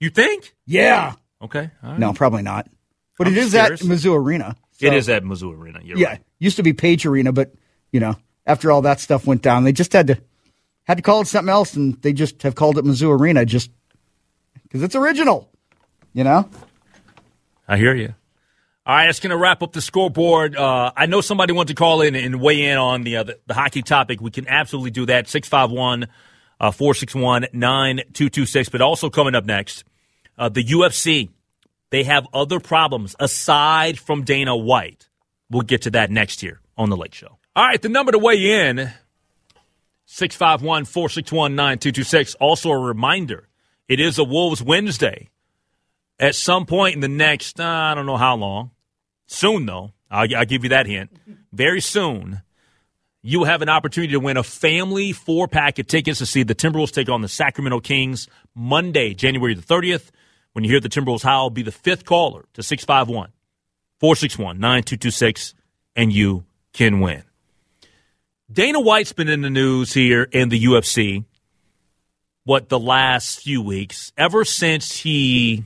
You 0.00 0.10
think? 0.10 0.54
Yeah. 0.64 1.14
Okay. 1.42 1.70
all 1.82 1.90
right. 1.90 1.98
No, 1.98 2.12
probably 2.12 2.42
not. 2.42 2.68
But 3.16 3.26
I'm 3.26 3.32
it 3.32 3.38
is 3.38 3.52
curious. 3.52 3.80
at 3.82 3.86
Mizzou 3.86 4.16
Arena. 4.16 4.56
It 4.80 4.90
So, 4.90 4.96
is 4.96 5.08
at 5.08 5.24
Mizzou 5.24 5.52
Arena. 5.56 5.80
You're 5.82 5.98
Yeah. 5.98 6.08
right. 6.08 6.20
Used 6.38 6.56
to 6.56 6.62
be 6.62 6.72
Paige 6.72 7.04
Arena, 7.06 7.32
but 7.32 7.52
you 7.92 8.00
know, 8.00 8.16
after 8.46 8.70
all 8.70 8.82
that 8.82 9.00
stuff 9.00 9.26
went 9.26 9.42
down, 9.42 9.64
they 9.64 9.72
just 9.72 9.92
had 9.92 10.06
to 10.08 10.18
had 10.84 10.96
to 10.98 11.02
call 11.02 11.20
it 11.20 11.26
something 11.26 11.50
else, 11.50 11.74
and 11.74 12.00
they 12.02 12.12
just 12.12 12.42
have 12.42 12.54
called 12.54 12.78
it 12.78 12.84
Mizzou 12.84 13.18
Arena 13.18 13.44
just 13.44 13.70
because 14.62 14.82
it's 14.82 14.94
original. 14.96 15.50
You 16.14 16.24
know. 16.24 16.48
I 17.66 17.76
hear 17.76 17.94
you. 17.94 18.14
All 18.86 18.94
right, 18.94 19.04
that's 19.06 19.20
going 19.20 19.30
to 19.30 19.36
wrap 19.36 19.62
up 19.62 19.72
the 19.74 19.82
scoreboard. 19.82 20.56
Uh, 20.56 20.90
I 20.96 21.04
know 21.04 21.20
somebody 21.20 21.52
wants 21.52 21.68
to 21.68 21.74
call 21.74 22.00
in 22.00 22.14
and 22.16 22.40
weigh 22.40 22.64
in 22.64 22.78
on 22.78 23.02
the, 23.02 23.16
uh, 23.18 23.22
the 23.24 23.38
the 23.46 23.52
hockey 23.52 23.82
topic. 23.82 24.22
We 24.22 24.30
can 24.30 24.48
absolutely 24.48 24.90
do 24.92 25.04
that. 25.06 25.28
651 25.28 26.04
uh, 26.58 26.70
461 26.70 27.48
9226. 27.52 28.70
But 28.70 28.80
also 28.80 29.10
coming 29.10 29.34
up 29.34 29.44
next, 29.44 29.84
uh, 30.38 30.48
the 30.48 30.64
UFC. 30.64 31.28
They 31.90 32.04
have 32.04 32.26
other 32.32 32.60
problems 32.60 33.16
aside 33.18 33.98
from 33.98 34.24
Dana 34.24 34.56
White. 34.56 35.08
We'll 35.50 35.62
get 35.62 35.82
to 35.82 35.90
that 35.90 36.10
next 36.10 36.42
year 36.42 36.60
on 36.76 36.90
The 36.90 36.96
Lake 36.96 37.14
Show. 37.14 37.38
All 37.56 37.66
right, 37.66 37.80
the 37.80 37.88
number 37.88 38.12
to 38.12 38.18
weigh 38.18 38.68
in 38.68 38.92
651 40.06 40.84
461 40.84 41.54
9226. 41.54 42.34
Also, 42.36 42.70
a 42.70 42.78
reminder 42.78 43.48
it 43.88 44.00
is 44.00 44.18
a 44.18 44.24
Wolves 44.24 44.62
Wednesday. 44.62 45.28
At 46.20 46.34
some 46.34 46.66
point 46.66 46.94
in 46.94 47.00
the 47.00 47.08
next, 47.08 47.60
uh, 47.60 47.64
I 47.64 47.94
don't 47.94 48.06
know 48.06 48.16
how 48.16 48.36
long, 48.36 48.72
soon 49.26 49.66
though, 49.66 49.92
I'll, 50.10 50.26
I'll 50.36 50.44
give 50.44 50.64
you 50.64 50.70
that 50.70 50.86
hint. 50.86 51.10
Very 51.52 51.80
soon, 51.80 52.42
you 53.22 53.40
will 53.40 53.46
have 53.46 53.62
an 53.62 53.68
opportunity 53.68 54.12
to 54.12 54.20
win 54.20 54.36
a 54.36 54.42
family 54.42 55.12
four 55.12 55.48
pack 55.48 55.78
of 55.78 55.86
tickets 55.86 56.18
to 56.18 56.26
see 56.26 56.42
the 56.42 56.54
Timberwolves 56.54 56.92
take 56.92 57.08
on 57.08 57.22
the 57.22 57.28
Sacramento 57.28 57.80
Kings 57.80 58.28
Monday, 58.54 59.14
January 59.14 59.54
the 59.54 59.62
30th. 59.62 60.10
When 60.58 60.64
you 60.64 60.70
hear 60.70 60.80
the 60.80 60.88
Timberwolves 60.88 61.22
howl, 61.22 61.50
be 61.50 61.62
the 61.62 61.70
fifth 61.70 62.04
caller 62.04 62.44
to 62.54 62.64
651 62.64 63.30
461 64.00 64.58
9226, 64.58 65.54
and 65.94 66.12
you 66.12 66.46
can 66.72 66.98
win. 66.98 67.22
Dana 68.50 68.80
White's 68.80 69.12
been 69.12 69.28
in 69.28 69.42
the 69.42 69.50
news 69.50 69.94
here 69.94 70.24
in 70.24 70.48
the 70.48 70.60
UFC, 70.64 71.24
what, 72.42 72.70
the 72.70 72.78
last 72.80 73.42
few 73.42 73.62
weeks, 73.62 74.12
ever 74.18 74.44
since 74.44 74.96
he 74.96 75.64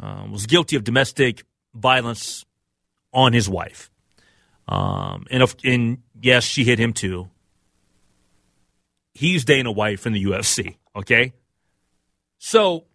uh, 0.00 0.26
was 0.28 0.46
guilty 0.46 0.74
of 0.74 0.82
domestic 0.82 1.44
violence 1.72 2.44
on 3.12 3.32
his 3.32 3.48
wife. 3.48 3.88
Um, 4.66 5.26
and, 5.30 5.44
if, 5.44 5.54
and 5.62 5.98
yes, 6.20 6.42
she 6.42 6.64
hit 6.64 6.80
him 6.80 6.92
too. 6.92 7.30
He's 9.14 9.44
Dana 9.44 9.70
White 9.70 10.00
from 10.00 10.12
the 10.12 10.24
UFC, 10.24 10.74
okay? 10.96 11.34
So 12.38 12.86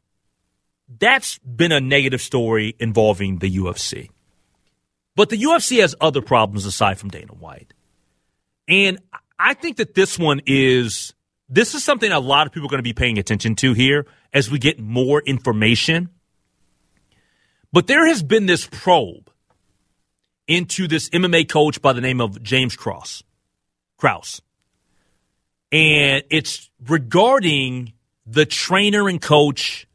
that's 0.87 1.37
been 1.39 1.71
a 1.71 1.81
negative 1.81 2.21
story 2.21 2.75
involving 2.79 3.39
the 3.39 3.57
UFC. 3.57 4.09
But 5.15 5.29
the 5.29 5.37
UFC 5.37 5.81
has 5.81 5.95
other 5.99 6.21
problems 6.21 6.65
aside 6.65 6.99
from 6.99 7.09
Dana 7.09 7.33
White. 7.33 7.73
And 8.67 8.99
I 9.39 9.53
think 9.53 9.77
that 9.77 9.95
this 9.95 10.17
one 10.19 10.41
is 10.45 11.13
this 11.49 11.73
is 11.73 11.83
something 11.83 12.11
a 12.11 12.19
lot 12.19 12.45
of 12.45 12.53
people 12.53 12.67
are 12.67 12.69
going 12.69 12.79
to 12.79 12.83
be 12.83 12.93
paying 12.93 13.17
attention 13.17 13.55
to 13.55 13.73
here 13.73 14.05
as 14.33 14.51
we 14.51 14.59
get 14.59 14.79
more 14.79 15.21
information. 15.21 16.09
But 17.71 17.87
there 17.87 18.05
has 18.07 18.21
been 18.21 18.45
this 18.45 18.67
probe 18.69 19.31
into 20.47 20.87
this 20.87 21.09
MMA 21.09 21.49
coach 21.49 21.81
by 21.81 21.93
the 21.93 22.01
name 22.01 22.21
of 22.21 22.41
James 22.43 22.75
Cross. 22.75 23.23
Krause. 23.97 24.41
And 25.71 26.23
it's 26.29 26.69
regarding 26.85 27.93
the 28.25 28.45
trainer 28.45 29.09
and 29.09 29.21
coach 29.21 29.86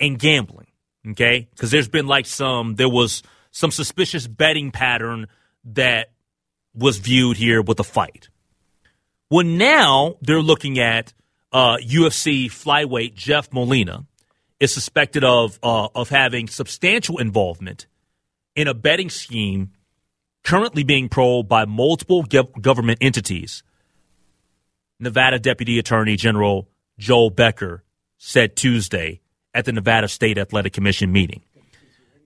and 0.00 0.18
gambling. 0.18 0.66
Okay? 1.10 1.48
Because 1.50 1.70
there's 1.70 1.88
been 1.88 2.06
like 2.06 2.26
some, 2.26 2.74
there 2.76 2.88
was 2.88 3.22
some 3.50 3.70
suspicious 3.70 4.26
betting 4.26 4.70
pattern 4.70 5.26
that 5.64 6.10
was 6.74 6.98
viewed 6.98 7.36
here 7.36 7.62
with 7.62 7.78
a 7.80 7.84
fight. 7.84 8.28
Well, 9.30 9.46
now 9.46 10.16
they're 10.20 10.40
looking 10.40 10.78
at 10.78 11.12
uh, 11.52 11.76
UFC 11.76 12.46
flyweight 12.46 13.14
Jeff 13.14 13.52
Molina 13.52 14.06
is 14.58 14.72
suspected 14.72 15.24
of 15.24 15.58
uh, 15.62 15.88
of 15.94 16.10
having 16.10 16.48
substantial 16.48 17.18
involvement 17.18 17.86
in 18.54 18.68
a 18.68 18.74
betting 18.74 19.10
scheme 19.10 19.70
currently 20.44 20.84
being 20.84 21.08
probed 21.08 21.48
by 21.48 21.64
multiple 21.64 22.22
government 22.22 22.98
entities. 23.00 23.62
Nevada 24.98 25.38
Deputy 25.38 25.78
Attorney 25.78 26.16
General 26.16 26.68
Joel 26.98 27.30
Becker 27.30 27.84
said 28.18 28.54
Tuesday 28.54 29.20
at 29.54 29.64
the 29.64 29.72
Nevada 29.72 30.08
State 30.08 30.38
Athletic 30.38 30.72
Commission 30.72 31.12
meeting. 31.12 31.42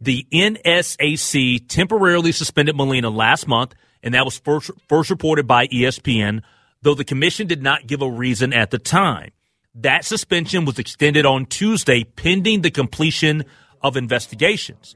The 0.01 0.27
NSAC 0.33 1.67
temporarily 1.69 2.33
suspended 2.33 2.77
Molina 2.77 3.11
last 3.11 3.49
month, 3.49 3.75
and 4.03 4.15
that 4.15 4.25
was 4.25 4.39
first, 4.39 4.71
first 4.89 5.11
reported 5.11 5.47
by 5.47 5.67
ESPN, 5.69 6.43
though 6.83 6.95
the 6.95 7.05
commission 7.05 7.47
did 7.47 7.63
not 7.63 7.87
give 7.87 8.03
a 8.03 8.11
reason 8.11 8.53
at 8.53 8.71
the 8.71 8.79
time. 8.79 9.31
That 9.75 10.05
suspension 10.05 10.65
was 10.65 10.79
extended 10.79 11.27
on 11.27 11.47
Tuesday 11.47 12.05
pending 12.05 12.63
the 12.63 12.71
completion 12.71 13.45
of 13.83 13.97
investigations. 13.97 14.95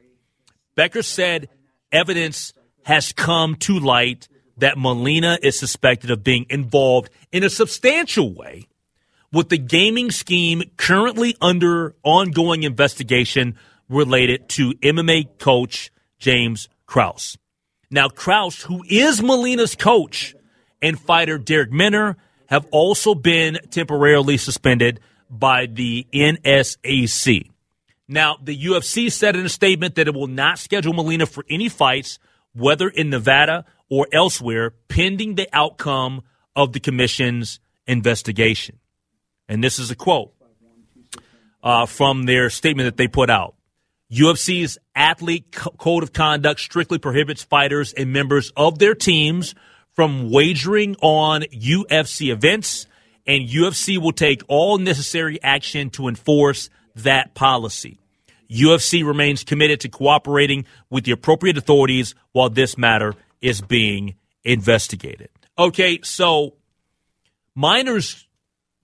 Becker 0.76 1.02
said 1.02 1.48
evidence 1.90 2.52
has 2.84 3.12
come 3.12 3.56
to 3.56 3.80
light 3.80 4.28
that 4.58 4.78
Molina 4.78 5.38
is 5.42 5.58
suspected 5.58 6.10
of 6.10 6.22
being 6.22 6.46
involved 6.50 7.10
in 7.32 7.42
a 7.42 7.50
substantial 7.50 8.34
way 8.34 8.67
with 9.32 9.48
the 9.48 9.58
gaming 9.58 10.10
scheme 10.10 10.62
currently 10.76 11.36
under 11.40 11.94
ongoing 12.02 12.62
investigation 12.62 13.56
related 13.88 14.48
to 14.50 14.72
MMA 14.74 15.38
coach 15.38 15.90
James 16.18 16.68
Krause. 16.86 17.36
Now, 17.90 18.08
Krause, 18.08 18.62
who 18.62 18.84
is 18.88 19.22
Molina's 19.22 19.74
coach, 19.74 20.34
and 20.80 20.98
fighter 20.98 21.38
Darrick 21.38 21.70
Minner 21.70 22.16
have 22.46 22.66
also 22.70 23.14
been 23.14 23.58
temporarily 23.70 24.36
suspended 24.36 25.00
by 25.30 25.66
the 25.66 26.06
NSAC. 26.12 27.50
Now, 28.06 28.38
the 28.42 28.56
UFC 28.56 29.12
said 29.12 29.36
in 29.36 29.44
a 29.44 29.50
statement 29.50 29.96
that 29.96 30.08
it 30.08 30.14
will 30.14 30.28
not 30.28 30.58
schedule 30.58 30.94
Molina 30.94 31.26
for 31.26 31.44
any 31.50 31.68
fights, 31.68 32.18
whether 32.54 32.88
in 32.88 33.10
Nevada 33.10 33.66
or 33.90 34.06
elsewhere, 34.12 34.72
pending 34.88 35.34
the 35.34 35.48
outcome 35.52 36.22
of 36.56 36.72
the 36.72 36.80
commission's 36.80 37.60
investigation. 37.86 38.78
And 39.48 39.64
this 39.64 39.78
is 39.78 39.90
a 39.90 39.96
quote 39.96 40.32
uh, 41.62 41.86
from 41.86 42.24
their 42.24 42.50
statement 42.50 42.86
that 42.86 42.96
they 42.96 43.08
put 43.08 43.30
out. 43.30 43.54
UFC's 44.12 44.78
athlete 44.94 45.52
code 45.52 46.02
of 46.02 46.12
conduct 46.12 46.60
strictly 46.60 46.98
prohibits 46.98 47.42
fighters 47.42 47.92
and 47.92 48.12
members 48.12 48.52
of 48.56 48.78
their 48.78 48.94
teams 48.94 49.54
from 49.92 50.30
wagering 50.30 50.96
on 51.02 51.42
UFC 51.42 52.30
events, 52.30 52.86
and 53.26 53.48
UFC 53.48 53.98
will 53.98 54.12
take 54.12 54.42
all 54.48 54.78
necessary 54.78 55.42
action 55.42 55.90
to 55.90 56.08
enforce 56.08 56.70
that 56.94 57.34
policy. 57.34 57.98
UFC 58.50 59.04
remains 59.04 59.44
committed 59.44 59.80
to 59.80 59.88
cooperating 59.88 60.64
with 60.88 61.04
the 61.04 61.12
appropriate 61.12 61.58
authorities 61.58 62.14
while 62.32 62.48
this 62.48 62.78
matter 62.78 63.14
is 63.40 63.60
being 63.60 64.14
investigated. 64.44 65.28
Okay, 65.58 66.00
so 66.02 66.54
Minner's 67.54 68.27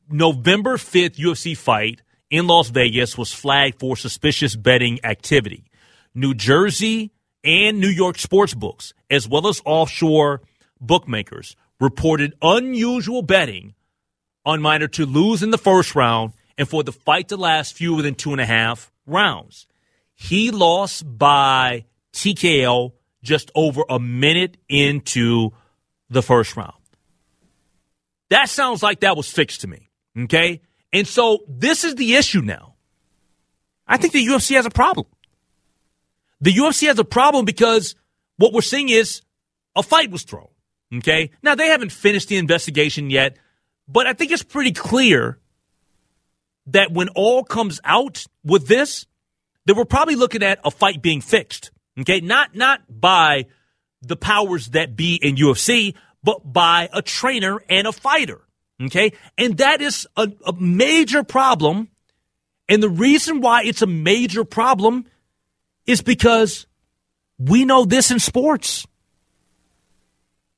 November 0.09 0.77
5th 0.77 1.17
UFC 1.17 1.57
fight 1.57 2.03
in 2.31 2.47
Las 2.47 2.69
Vegas 2.69 3.17
was 3.17 3.33
flagged 3.33 3.81
for 3.81 3.97
suspicious 3.97 4.57
betting 4.57 4.99
activity. 5.05 5.65
New 6.15 6.35
Jersey 6.35 7.13
and 7.43 7.81
New 7.81 7.89
York 7.89 8.19
sports 8.19 8.55
books, 8.55 8.95
as 9.11 9.29
well 9.29 9.47
as 9.47 9.61
offshore 9.65 10.43
bookmakers, 10.81 11.57
reported 11.81 12.35
unusual 12.43 13.23
betting 13.23 13.75
on 14.45 14.61
Minner 14.61 14.89
to 14.89 15.07
lose 15.07 15.43
in 15.43 15.51
the 15.51 15.59
first 15.59 15.95
round 15.95 16.33
and 16.57 16.69
for 16.69 16.83
the 16.83 16.93
fight 16.93 17.29
to 17.29 17.37
last 17.37 17.75
fewer 17.75 18.03
than 18.03 18.15
two 18.15 18.33
and 18.33 18.41
a 18.41 18.47
half 18.47 18.93
rounds. 19.07 19.67
He 20.15 20.51
lost 20.51 21.05
by 21.19 21.85
TKO 22.13 22.93
just 23.23 23.51
over 23.55 23.83
a 23.89 23.99
minute 23.99 24.57
into 24.69 25.51
the 26.09 26.23
first 26.23 26.57
round. 26.57 26.75
That 28.31 28.49
sounds 28.49 28.83
like 28.83 29.01
that 29.01 29.17
was 29.17 29.31
fixed 29.31 29.63
to 29.63 29.69
me. 29.69 29.84
Okay. 30.19 30.61
And 30.93 31.07
so 31.07 31.41
this 31.49 31.85
is 31.85 31.95
the 31.97 32.15
issue 32.15 32.41
now. 32.41 32.75
I 33.87 33.97
think 33.97 34.13
the 34.13 34.25
UFC 34.25 34.57
has 34.57 34.67
a 34.67 34.71
problem. 34.71 35.07
The 36.41 36.53
UFC 36.53 36.87
has 36.87 36.99
a 36.99 37.05
problem 37.05 37.45
because 37.45 37.95
what 38.37 38.53
we're 38.53 38.63
seeing 38.63 38.89
is 38.89 39.23
a 39.77 39.83
fight 39.83 40.11
was 40.11 40.23
thrown. 40.23 40.49
Okay. 40.97 41.31
Now 41.43 41.55
they 41.55 41.69
haven't 41.69 41.93
finished 41.93 42.29
the 42.29 42.37
investigation 42.37 43.11
yet, 43.11 43.37
but 43.89 44.07
I 44.07 44.13
think 44.13 44.31
it's 44.31 44.43
pretty 44.43 44.73
clear 44.73 45.39
that 46.67 46.93
when 46.93 47.09
all 47.11 47.45
comes 47.45 47.81
out 47.85 48.25
with 48.45 48.67
this, 48.69 49.07
that 49.67 49.77
we're 49.77 49.85
probably 49.85 50.17
looking 50.17 50.43
at 50.43 50.61
a 50.65 50.71
fight 50.71 51.03
being 51.03 51.21
fixed. 51.21 51.71
Okay, 51.99 52.21
not 52.21 52.55
not 52.55 52.83
by 52.89 53.47
the 54.03 54.17
powers 54.17 54.69
that 54.71 54.97
be 54.97 55.19
in 55.21 55.37
UFC, 55.37 55.95
but 56.23 56.41
by 56.53 56.89
a 56.93 57.03
trainer 57.03 57.63
and 57.69 57.87
a 57.87 57.93
fighter. 57.93 58.41
Okay, 58.83 59.13
and 59.39 59.57
that 59.59 59.81
is 59.81 60.07
a, 60.17 60.31
a 60.47 60.53
major 60.53 61.23
problem. 61.23 61.89
And 62.69 62.83
the 62.83 62.89
reason 62.89 63.41
why 63.41 63.63
it's 63.65 63.83
a 63.83 63.87
major 63.87 64.45
problem 64.45 65.07
is 65.87 66.03
because 66.03 66.67
we 67.39 67.65
know 67.65 67.85
this 67.85 68.11
in 68.11 68.19
sports. 68.19 68.87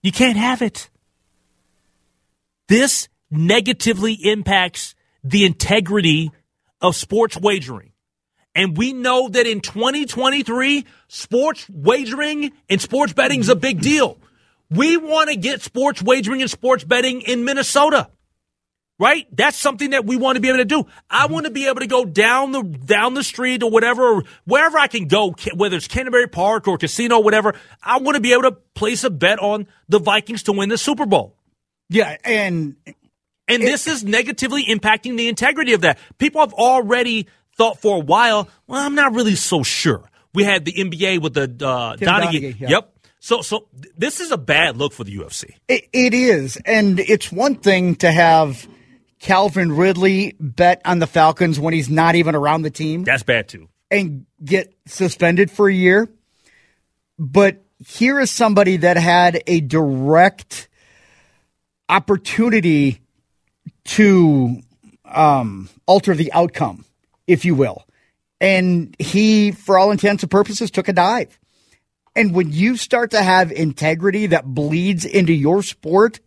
You 0.03 0.13
can't 0.13 0.39
have 0.39 0.63
it. 0.63 0.89
This 2.69 3.09
negatively 3.31 4.13
impacts 4.15 4.95
the 5.25 5.45
integrity 5.45 6.31
of 6.81 6.95
sports 6.95 7.37
wagering. 7.37 7.93
And 8.55 8.77
we 8.77 8.93
know 8.93 9.29
that 9.29 9.47
in 9.47 9.61
2023, 9.61 10.87
sports 11.09 11.67
wagering 11.69 12.53
and 12.71 12.81
sports 12.81 13.13
betting 13.13 13.41
is 13.41 13.49
a 13.49 13.57
big 13.57 13.81
deal. 13.81 14.19
We 14.71 14.97
want 14.97 15.31
to 15.31 15.37
get 15.37 15.63
sports 15.63 16.03
wagering 16.03 16.43
and 16.43 16.51
sports 16.51 16.85
betting 16.85 17.23
in 17.23 17.45
Minnesota. 17.45 18.11
Right? 18.99 19.27
That's 19.31 19.59
something 19.59 19.91
that 19.91 20.07
we 20.07 20.17
want 20.17 20.37
to 20.37 20.41
be 20.41 20.49
able 20.49 20.59
to 20.59 20.65
do. 20.65 20.87
I 21.11 21.27
want 21.27 21.45
to 21.45 21.53
be 21.53 21.69
able 21.69 21.81
to 21.81 21.87
go 21.87 22.07
down 22.07 22.53
the 22.53 22.63
down 22.63 23.13
the 23.13 23.23
street 23.23 23.63
or 23.63 23.71
whatever, 23.71 24.03
or 24.03 24.23
wherever 24.47 24.79
I 24.79 24.87
can 24.87 25.07
go, 25.07 25.35
whether 25.55 25.77
it's 25.77 25.87
Canterbury 25.87 26.29
Park 26.29 26.67
or 26.67 26.79
casino, 26.79 27.19
whatever. 27.19 27.55
I 27.83 27.99
want 27.99 28.15
to 28.15 28.23
be 28.23 28.33
able 28.33 28.45
to 28.45 28.53
place 28.75 29.05
a 29.05 29.11
bet 29.11 29.39
on 29.39 29.67
the 29.91 29.99
Vikings 29.99 30.45
to 30.45 30.53
win 30.53 30.71
the 30.71 30.79
Super 30.79 31.05
Bowl. 31.05 31.37
Yeah, 31.91 32.17
and 32.25 32.77
And 33.49 33.63
this 33.63 33.87
is 33.87 34.05
negatively 34.05 34.65
impacting 34.65 35.17
the 35.17 35.29
integrity 35.29 35.73
of 35.73 35.83
that. 35.83 35.99
People 36.19 36.41
have 36.41 36.53
already 36.53 37.27
thought 37.57 37.81
for 37.81 37.97
a 37.97 38.01
while, 38.01 38.49
well, 38.67 38.85
I'm 38.85 38.95
not 38.95 39.15
really 39.15 39.35
so 39.37 39.63
sure. 39.63 40.09
We 40.35 40.45
had 40.45 40.65
the 40.65 40.73
NBA 40.73 41.21
with 41.23 41.35
the 41.35 41.45
uh, 41.45 41.97
Donaghy. 41.97 41.99
Donaghy, 41.99 42.61
yeah. 42.61 42.69
Yep. 42.71 42.93
So, 43.27 43.43
so 43.43 43.67
this 43.99 44.21
is 44.21 44.31
a 44.31 44.39
bad 44.39 44.77
look 44.77 44.93
for 44.93 45.03
the 45.03 45.17
UFC. 45.17 45.57
It, 45.67 45.89
it 45.93 46.15
is, 46.15 46.59
and 46.65 47.01
it's 47.01 47.33
one 47.33 47.57
thing 47.57 47.97
to 47.97 48.13
have 48.13 48.69
Calvin 49.19 49.73
Ridley 49.73 50.37
bet 50.39 50.81
on 50.85 51.01
the 51.01 51.09
Falcons 51.09 51.59
when 51.59 51.75
he's 51.75 51.91
not 51.91 52.15
even 52.15 52.37
around 52.37 52.63
the 52.63 52.71
team 52.71 53.03
That's 53.03 53.25
bad 53.25 53.49
too. 53.49 53.69
and 53.91 54.27
get 54.45 54.73
suspended 54.87 55.51
for 55.51 55.69
a 55.69 55.75
year. 55.75 56.09
But 57.19 57.65
here 57.85 58.21
is 58.21 58.31
somebody 58.31 58.77
that 58.77 58.97
had 58.97 59.43
a 59.49 59.61
direct 59.61 60.69
opportunity 61.89 63.01
to 63.87 64.61
um, 65.05 65.69
alter 65.87 66.15
the 66.15 66.33
outcome, 66.33 66.85
if 67.27 67.45
you 67.45 67.57
will. 67.57 67.89
And 68.41 68.95
he, 69.01 69.51
for 69.51 69.77
all 69.77 69.91
intents 69.91 70.23
and 70.23 70.31
purposes, 70.31 70.71
took 70.71 70.87
a 70.87 70.93
dive. 70.93 71.37
And 72.17 72.35
when 72.35 72.51
you 72.51 72.77
start 72.79 73.11
to 73.11 73.23
have 73.23 73.53
integrity 73.53 74.29
that 74.29 74.47
bleeds 74.47 75.05
into 75.05 75.35
your 75.35 75.63
sport, 75.63 76.19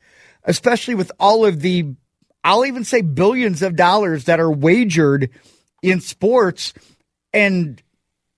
especially 0.43 0.93
with 0.93 1.11
all 1.19 1.45
of 1.45 1.61
the, 1.61 1.95
I'll 2.43 2.65
even 2.65 2.83
say 2.85 3.01
billions 3.01 3.63
of 3.63 3.75
dollars 3.75 4.25
that 4.25 4.39
are 4.39 4.51
wagered 4.51 5.31
in 5.81 5.99
sports 5.99 6.73
and 7.33 7.81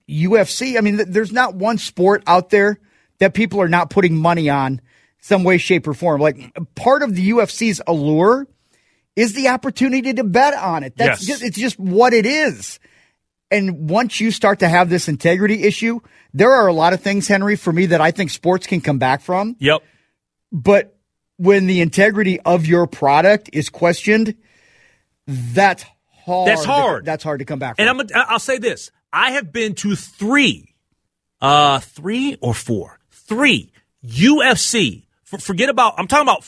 UFC, 0.08 0.78
I 0.78 0.80
mean, 0.80 0.96
there's 1.08 1.30
not 1.30 1.54
one 1.54 1.76
sport 1.76 2.22
out 2.26 2.48
there 2.48 2.78
that 3.18 3.34
people 3.34 3.60
are 3.60 3.68
not 3.68 3.90
putting 3.90 4.16
money 4.16 4.48
on 4.48 4.80
some 5.20 5.44
way, 5.44 5.58
shape, 5.58 5.86
or 5.86 5.94
form. 5.94 6.20
Like 6.22 6.56
part 6.74 7.02
of 7.02 7.14
the 7.14 7.30
UFC's 7.30 7.82
allure 7.86 8.48
is 9.14 9.34
the 9.34 9.48
opportunity 9.48 10.14
to 10.14 10.24
bet 10.24 10.54
on 10.54 10.84
it. 10.84 10.96
That's 10.96 11.20
Yes. 11.20 11.40
just, 11.40 11.42
it's 11.42 11.58
just 11.58 11.78
what 11.78 12.14
it 12.14 12.24
is. 12.24 12.80
And 13.52 13.90
once 13.90 14.18
you 14.20 14.30
start 14.30 14.60
to 14.60 14.68
have 14.68 14.88
this 14.88 15.08
integrity 15.08 15.62
issue, 15.64 16.00
there 16.32 16.50
are 16.50 16.66
a 16.66 16.72
lot 16.72 16.92
of 16.94 17.00
things, 17.02 17.28
Henry, 17.28 17.56
for 17.56 17.72
me 17.72 17.86
that 17.86 18.00
I 18.00 18.10
think 18.10 18.30
sports 18.30 18.66
can 18.66 18.80
come 18.80 18.98
back 18.98 19.20
from. 19.20 19.56
Yep. 19.58 19.82
But 20.50 20.96
when 21.36 21.66
the 21.66 21.80
integrity 21.80 22.40
of 22.40 22.66
your 22.66 22.86
product 22.86 23.50
is 23.52 23.68
questioned, 23.68 24.34
that's 25.26 25.84
hard. 26.24 26.48
That's 26.48 26.64
hard. 26.64 27.04
that's 27.04 27.24
hard 27.24 27.40
to 27.40 27.44
come 27.44 27.58
back 27.58 27.76
from. 27.76 27.86
And 27.88 28.00
I'm, 28.00 28.24
I'll 28.28 28.38
say 28.38 28.58
this: 28.58 28.90
I 29.12 29.32
have 29.32 29.52
been 29.52 29.74
to 29.76 29.94
three, 29.94 30.74
uh, 31.40 31.80
three 31.80 32.36
or 32.40 32.54
four, 32.54 32.98
three 33.10 33.72
UFC. 34.04 35.04
For, 35.24 35.38
forget 35.38 35.68
about. 35.68 35.94
I'm 35.98 36.06
talking 36.06 36.26
about 36.26 36.44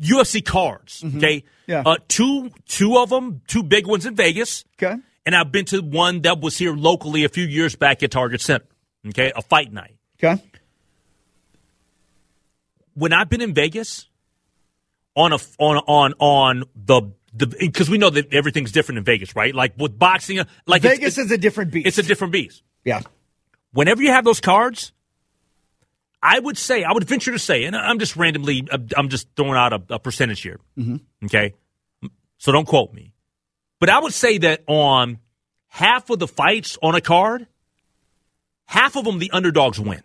UFC 0.00 0.44
cards. 0.44 1.02
Okay. 1.04 1.38
Mm-hmm. 1.38 1.46
Yeah. 1.70 1.82
Uh, 1.86 1.96
two, 2.08 2.50
two 2.66 2.98
of 2.98 3.08
them, 3.10 3.42
two 3.46 3.62
big 3.62 3.86
ones 3.86 4.04
in 4.04 4.14
Vegas. 4.14 4.64
okay. 4.82 5.00
And 5.24 5.36
I've 5.36 5.52
been 5.52 5.64
to 5.66 5.80
one 5.80 6.22
that 6.22 6.40
was 6.40 6.58
here 6.58 6.74
locally 6.74 7.24
a 7.24 7.28
few 7.28 7.44
years 7.44 7.76
back 7.76 8.02
at 8.02 8.10
Target 8.10 8.40
Center. 8.40 8.66
Okay, 9.08 9.32
a 9.34 9.42
fight 9.42 9.72
night. 9.72 9.96
Okay. 10.22 10.42
When 12.94 13.12
I've 13.12 13.28
been 13.28 13.40
in 13.40 13.54
Vegas, 13.54 14.08
on 15.14 15.32
a 15.32 15.38
on 15.58 15.78
on 15.86 16.14
on 16.18 16.64
the 16.74 17.12
the 17.34 17.46
because 17.46 17.88
we 17.88 17.98
know 17.98 18.10
that 18.10 18.32
everything's 18.32 18.72
different 18.72 18.98
in 18.98 19.04
Vegas, 19.04 19.34
right? 19.34 19.54
Like 19.54 19.74
with 19.76 19.98
boxing, 19.98 20.38
uh, 20.38 20.44
like 20.66 20.82
Vegas 20.82 21.18
it's, 21.18 21.26
is 21.26 21.30
a 21.30 21.38
different 21.38 21.72
beast. 21.72 21.86
it's 21.86 21.98
a 21.98 22.02
different 22.02 22.32
beast. 22.32 22.62
yeah. 22.84 23.00
whenever 23.72 24.02
you 24.02 24.10
have 24.10 24.24
those 24.24 24.40
cards, 24.40 24.92
I 26.22 26.38
would 26.38 26.56
say, 26.56 26.84
I 26.84 26.92
would 26.92 27.04
venture 27.04 27.32
to 27.32 27.38
say, 27.38 27.64
and 27.64 27.74
I'm 27.74 27.98
just 27.98 28.16
randomly, 28.16 28.66
I'm 28.96 29.08
just 29.08 29.28
throwing 29.34 29.56
out 29.56 29.72
a, 29.72 29.82
a 29.94 29.98
percentage 29.98 30.42
here. 30.42 30.60
Mm-hmm. 30.78 31.26
Okay. 31.26 31.54
So 32.38 32.52
don't 32.52 32.66
quote 32.66 32.92
me. 32.92 33.11
But 33.82 33.90
I 33.90 33.98
would 33.98 34.14
say 34.14 34.38
that 34.38 34.62
on 34.68 35.18
half 35.66 36.08
of 36.08 36.20
the 36.20 36.28
fights 36.28 36.78
on 36.80 36.94
a 36.94 37.00
card, 37.00 37.48
half 38.66 38.94
of 38.94 39.04
them, 39.04 39.18
the 39.18 39.32
underdogs 39.32 39.80
win. 39.80 40.00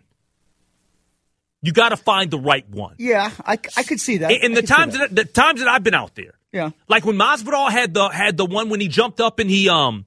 You 1.62 1.70
got 1.72 1.90
to 1.90 1.96
find 1.96 2.28
the 2.28 2.40
right 2.40 2.68
one. 2.68 2.96
Yeah, 2.98 3.30
I, 3.46 3.52
I 3.76 3.84
could 3.84 4.00
see 4.00 4.16
that. 4.16 4.32
And 4.32 4.56
I 4.58 4.60
the 4.62 4.66
times 4.66 4.98
that. 4.98 5.14
the 5.14 5.24
times 5.24 5.60
that 5.60 5.68
I've 5.68 5.84
been 5.84 5.94
out 5.94 6.16
there, 6.16 6.34
Yeah. 6.52 6.70
like 6.88 7.04
when 7.04 7.14
Masvidal 7.14 7.70
had 7.70 7.94
the 7.94 8.08
had 8.08 8.36
the 8.36 8.46
one 8.46 8.68
when 8.68 8.80
he 8.80 8.88
jumped 8.88 9.20
up 9.20 9.38
and 9.38 9.48
he 9.48 9.68
um 9.68 10.06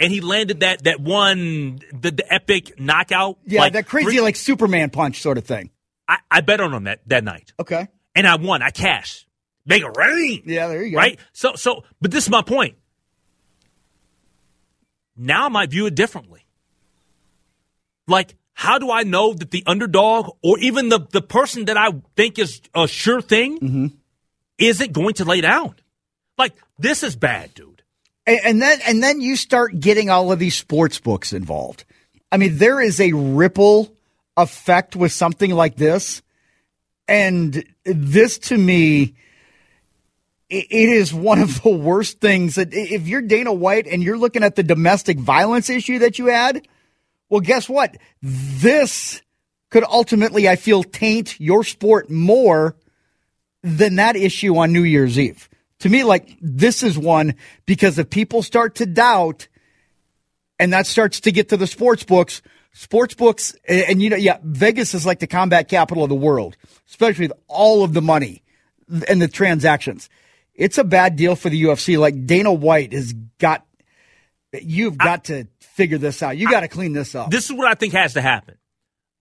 and 0.00 0.10
he 0.12 0.20
landed 0.20 0.58
that 0.60 0.82
that 0.82 0.98
one 0.98 1.78
the, 1.92 2.10
the 2.10 2.24
epic 2.34 2.80
knockout. 2.80 3.38
Yeah, 3.46 3.60
like 3.60 3.74
that 3.74 3.86
crazy 3.86 4.20
like 4.20 4.34
Superman 4.34 4.90
punch 4.90 5.20
sort 5.22 5.38
of 5.38 5.44
thing. 5.44 5.70
I, 6.08 6.18
I 6.28 6.40
bet 6.40 6.60
on 6.60 6.74
him 6.74 6.82
that 6.84 7.02
that 7.06 7.22
night, 7.22 7.52
Okay. 7.60 7.86
and 8.16 8.26
I 8.26 8.34
won. 8.34 8.62
I 8.62 8.70
cashed. 8.70 9.28
Make 9.64 9.84
it 9.84 9.96
rain. 9.96 10.42
Yeah, 10.44 10.66
there 10.66 10.82
you 10.82 10.90
go. 10.90 10.98
Right. 10.98 11.20
So 11.32 11.54
so, 11.54 11.84
but 12.00 12.10
this 12.10 12.24
is 12.24 12.30
my 12.30 12.42
point. 12.42 12.74
Now 15.16 15.46
I 15.46 15.48
might 15.48 15.70
view 15.70 15.86
it 15.86 15.94
differently. 15.94 16.46
Like, 18.06 18.34
how 18.52 18.78
do 18.78 18.90
I 18.90 19.02
know 19.02 19.34
that 19.34 19.50
the 19.50 19.62
underdog 19.66 20.36
or 20.42 20.58
even 20.58 20.88
the 20.88 21.00
the 21.10 21.22
person 21.22 21.66
that 21.66 21.76
I 21.76 21.88
think 22.16 22.38
is 22.38 22.60
a 22.74 22.86
sure 22.86 23.20
thing 23.20 23.58
Mm-hmm. 23.60 23.86
isn't 24.58 24.92
going 24.92 25.14
to 25.14 25.24
lay 25.24 25.40
down? 25.40 25.74
Like, 26.38 26.52
this 26.78 27.02
is 27.02 27.16
bad, 27.16 27.54
dude. 27.54 27.82
And, 28.26 28.40
and 28.44 28.62
then 28.62 28.78
and 28.86 29.02
then 29.02 29.20
you 29.20 29.36
start 29.36 29.78
getting 29.80 30.10
all 30.10 30.32
of 30.32 30.38
these 30.38 30.54
sports 30.54 30.98
books 31.00 31.32
involved. 31.32 31.84
I 32.30 32.36
mean, 32.38 32.58
there 32.58 32.80
is 32.80 33.00
a 33.00 33.12
ripple 33.12 33.92
effect 34.36 34.96
with 34.96 35.12
something 35.12 35.50
like 35.50 35.76
this, 35.76 36.22
and 37.08 37.64
this 37.84 38.38
to 38.38 38.58
me, 38.58 39.14
it 40.48 40.70
is 40.70 41.12
one 41.12 41.40
of 41.40 41.62
the 41.62 41.70
worst 41.70 42.20
things 42.20 42.54
that 42.54 42.72
if 42.72 43.08
you're 43.08 43.22
Dana 43.22 43.52
White 43.52 43.86
and 43.86 44.02
you're 44.02 44.18
looking 44.18 44.44
at 44.44 44.54
the 44.54 44.62
domestic 44.62 45.18
violence 45.18 45.68
issue 45.68 46.00
that 46.00 46.18
you 46.18 46.26
had, 46.26 46.66
well, 47.28 47.40
guess 47.40 47.68
what? 47.68 47.96
This 48.22 49.22
could 49.70 49.84
ultimately, 49.84 50.48
I 50.48 50.56
feel, 50.56 50.84
taint 50.84 51.40
your 51.40 51.64
sport 51.64 52.10
more 52.10 52.76
than 53.62 53.96
that 53.96 54.14
issue 54.14 54.56
on 54.56 54.72
New 54.72 54.84
Year's 54.84 55.18
Eve. 55.18 55.48
To 55.80 55.88
me, 55.88 56.04
like 56.04 56.36
this 56.40 56.82
is 56.82 56.96
one 56.96 57.34
because 57.66 57.98
if 57.98 58.08
people 58.08 58.42
start 58.42 58.76
to 58.76 58.86
doubt 58.86 59.48
and 60.58 60.72
that 60.72 60.86
starts 60.86 61.20
to 61.20 61.32
get 61.32 61.48
to 61.50 61.56
the 61.56 61.66
sports 61.66 62.04
books, 62.04 62.40
sports 62.72 63.14
books, 63.14 63.54
and, 63.68 63.82
and 63.82 64.02
you 64.02 64.10
know, 64.10 64.16
yeah, 64.16 64.38
Vegas 64.42 64.94
is 64.94 65.04
like 65.04 65.18
the 65.18 65.26
combat 65.26 65.68
capital 65.68 66.04
of 66.04 66.08
the 66.08 66.14
world, 66.14 66.56
especially 66.88 67.26
with 67.26 67.36
all 67.48 67.82
of 67.82 67.92
the 67.92 68.00
money 68.00 68.42
and 69.08 69.20
the 69.20 69.28
transactions. 69.28 70.08
It's 70.56 70.78
a 70.78 70.84
bad 70.84 71.16
deal 71.16 71.36
for 71.36 71.50
the 71.50 71.62
UFC. 71.62 71.98
Like 71.98 72.26
Dana 72.26 72.52
White 72.52 72.92
has 72.92 73.12
got, 73.38 73.66
you've 74.52 74.96
got 74.98 75.24
to 75.24 75.46
figure 75.60 75.98
this 75.98 76.22
out. 76.22 76.36
You 76.36 76.50
got 76.50 76.60
to 76.60 76.68
clean 76.68 76.92
this 76.92 77.14
up. 77.14 77.30
This 77.30 77.44
is 77.50 77.52
what 77.56 77.66
I 77.68 77.74
think 77.74 77.92
has 77.92 78.14
to 78.14 78.22
happen. 78.22 78.56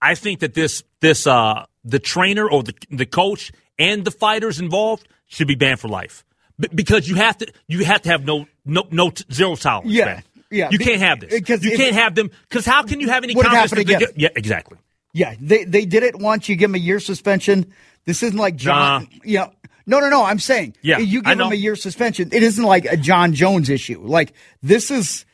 I 0.02 0.16
think 0.16 0.40
that 0.42 0.54
this 0.54 0.84
this 1.02 1.26
uh 1.26 1.66
the 1.84 2.00
trainer 2.00 2.48
or 2.50 2.64
the 2.64 2.74
the 2.92 3.06
coach 3.06 3.52
and 3.80 4.06
the 4.06 4.12
fighters 4.12 4.60
involved 4.60 5.08
should 5.28 5.48
be 5.48 5.56
banned 5.56 5.80
for 5.80 5.88
life. 5.88 6.24
B- 6.60 6.70
because 6.74 7.08
you 7.08 7.16
have 7.16 7.38
to 7.40 7.52
you 7.68 7.84
have 7.86 8.02
to 8.04 8.10
have 8.10 8.24
no 8.26 8.46
no 8.66 8.84
no 8.92 9.10
t- 9.10 9.24
zero 9.32 9.56
tolerance. 9.56 9.92
Yeah, 9.92 10.06
man. 10.06 10.24
yeah. 10.52 10.70
You 10.72 10.78
can't 10.80 11.02
have 11.02 11.22
this. 11.22 11.34
Because 11.34 11.64
you 11.66 11.76
can't 11.76 11.96
have 11.96 12.14
them. 12.14 12.30
Because 12.48 12.66
how 12.66 12.84
can 12.84 13.00
you 13.00 13.10
have 13.10 13.24
any 13.24 13.34
confidence? 13.34 13.72
again? 13.72 14.00
get- 14.00 14.20
yeah, 14.20 14.30
exactly. 14.36 14.78
Yeah, 15.14 15.34
they 15.40 15.64
they 15.64 15.86
did 15.86 16.04
it 16.04 16.20
once. 16.20 16.50
You 16.50 16.56
give 16.56 16.70
them 16.70 16.76
a 16.76 16.84
year 16.84 17.00
suspension. 17.00 17.74
This 18.06 18.22
isn't 18.22 18.38
like 18.38 18.58
Jon. 18.58 19.04
Nah. 19.04 19.08
Yeah, 19.24 19.48
no, 19.86 20.00
no, 20.00 20.10
no. 20.10 20.24
I'm 20.24 20.40
saying, 20.40 20.76
Yeah, 20.82 21.00
you 21.00 21.22
give 21.22 21.40
him 21.40 21.52
a 21.52 21.56
year 21.56 21.76
suspension. 21.76 22.30
It 22.32 22.44
isn't 22.44 22.64
like 22.64 22.86
a 22.86 22.98
Jon 22.98 23.34
Jones 23.34 23.70
issue. 23.70 24.02
Like 24.02 24.34
this 24.62 24.92
is 24.92 25.26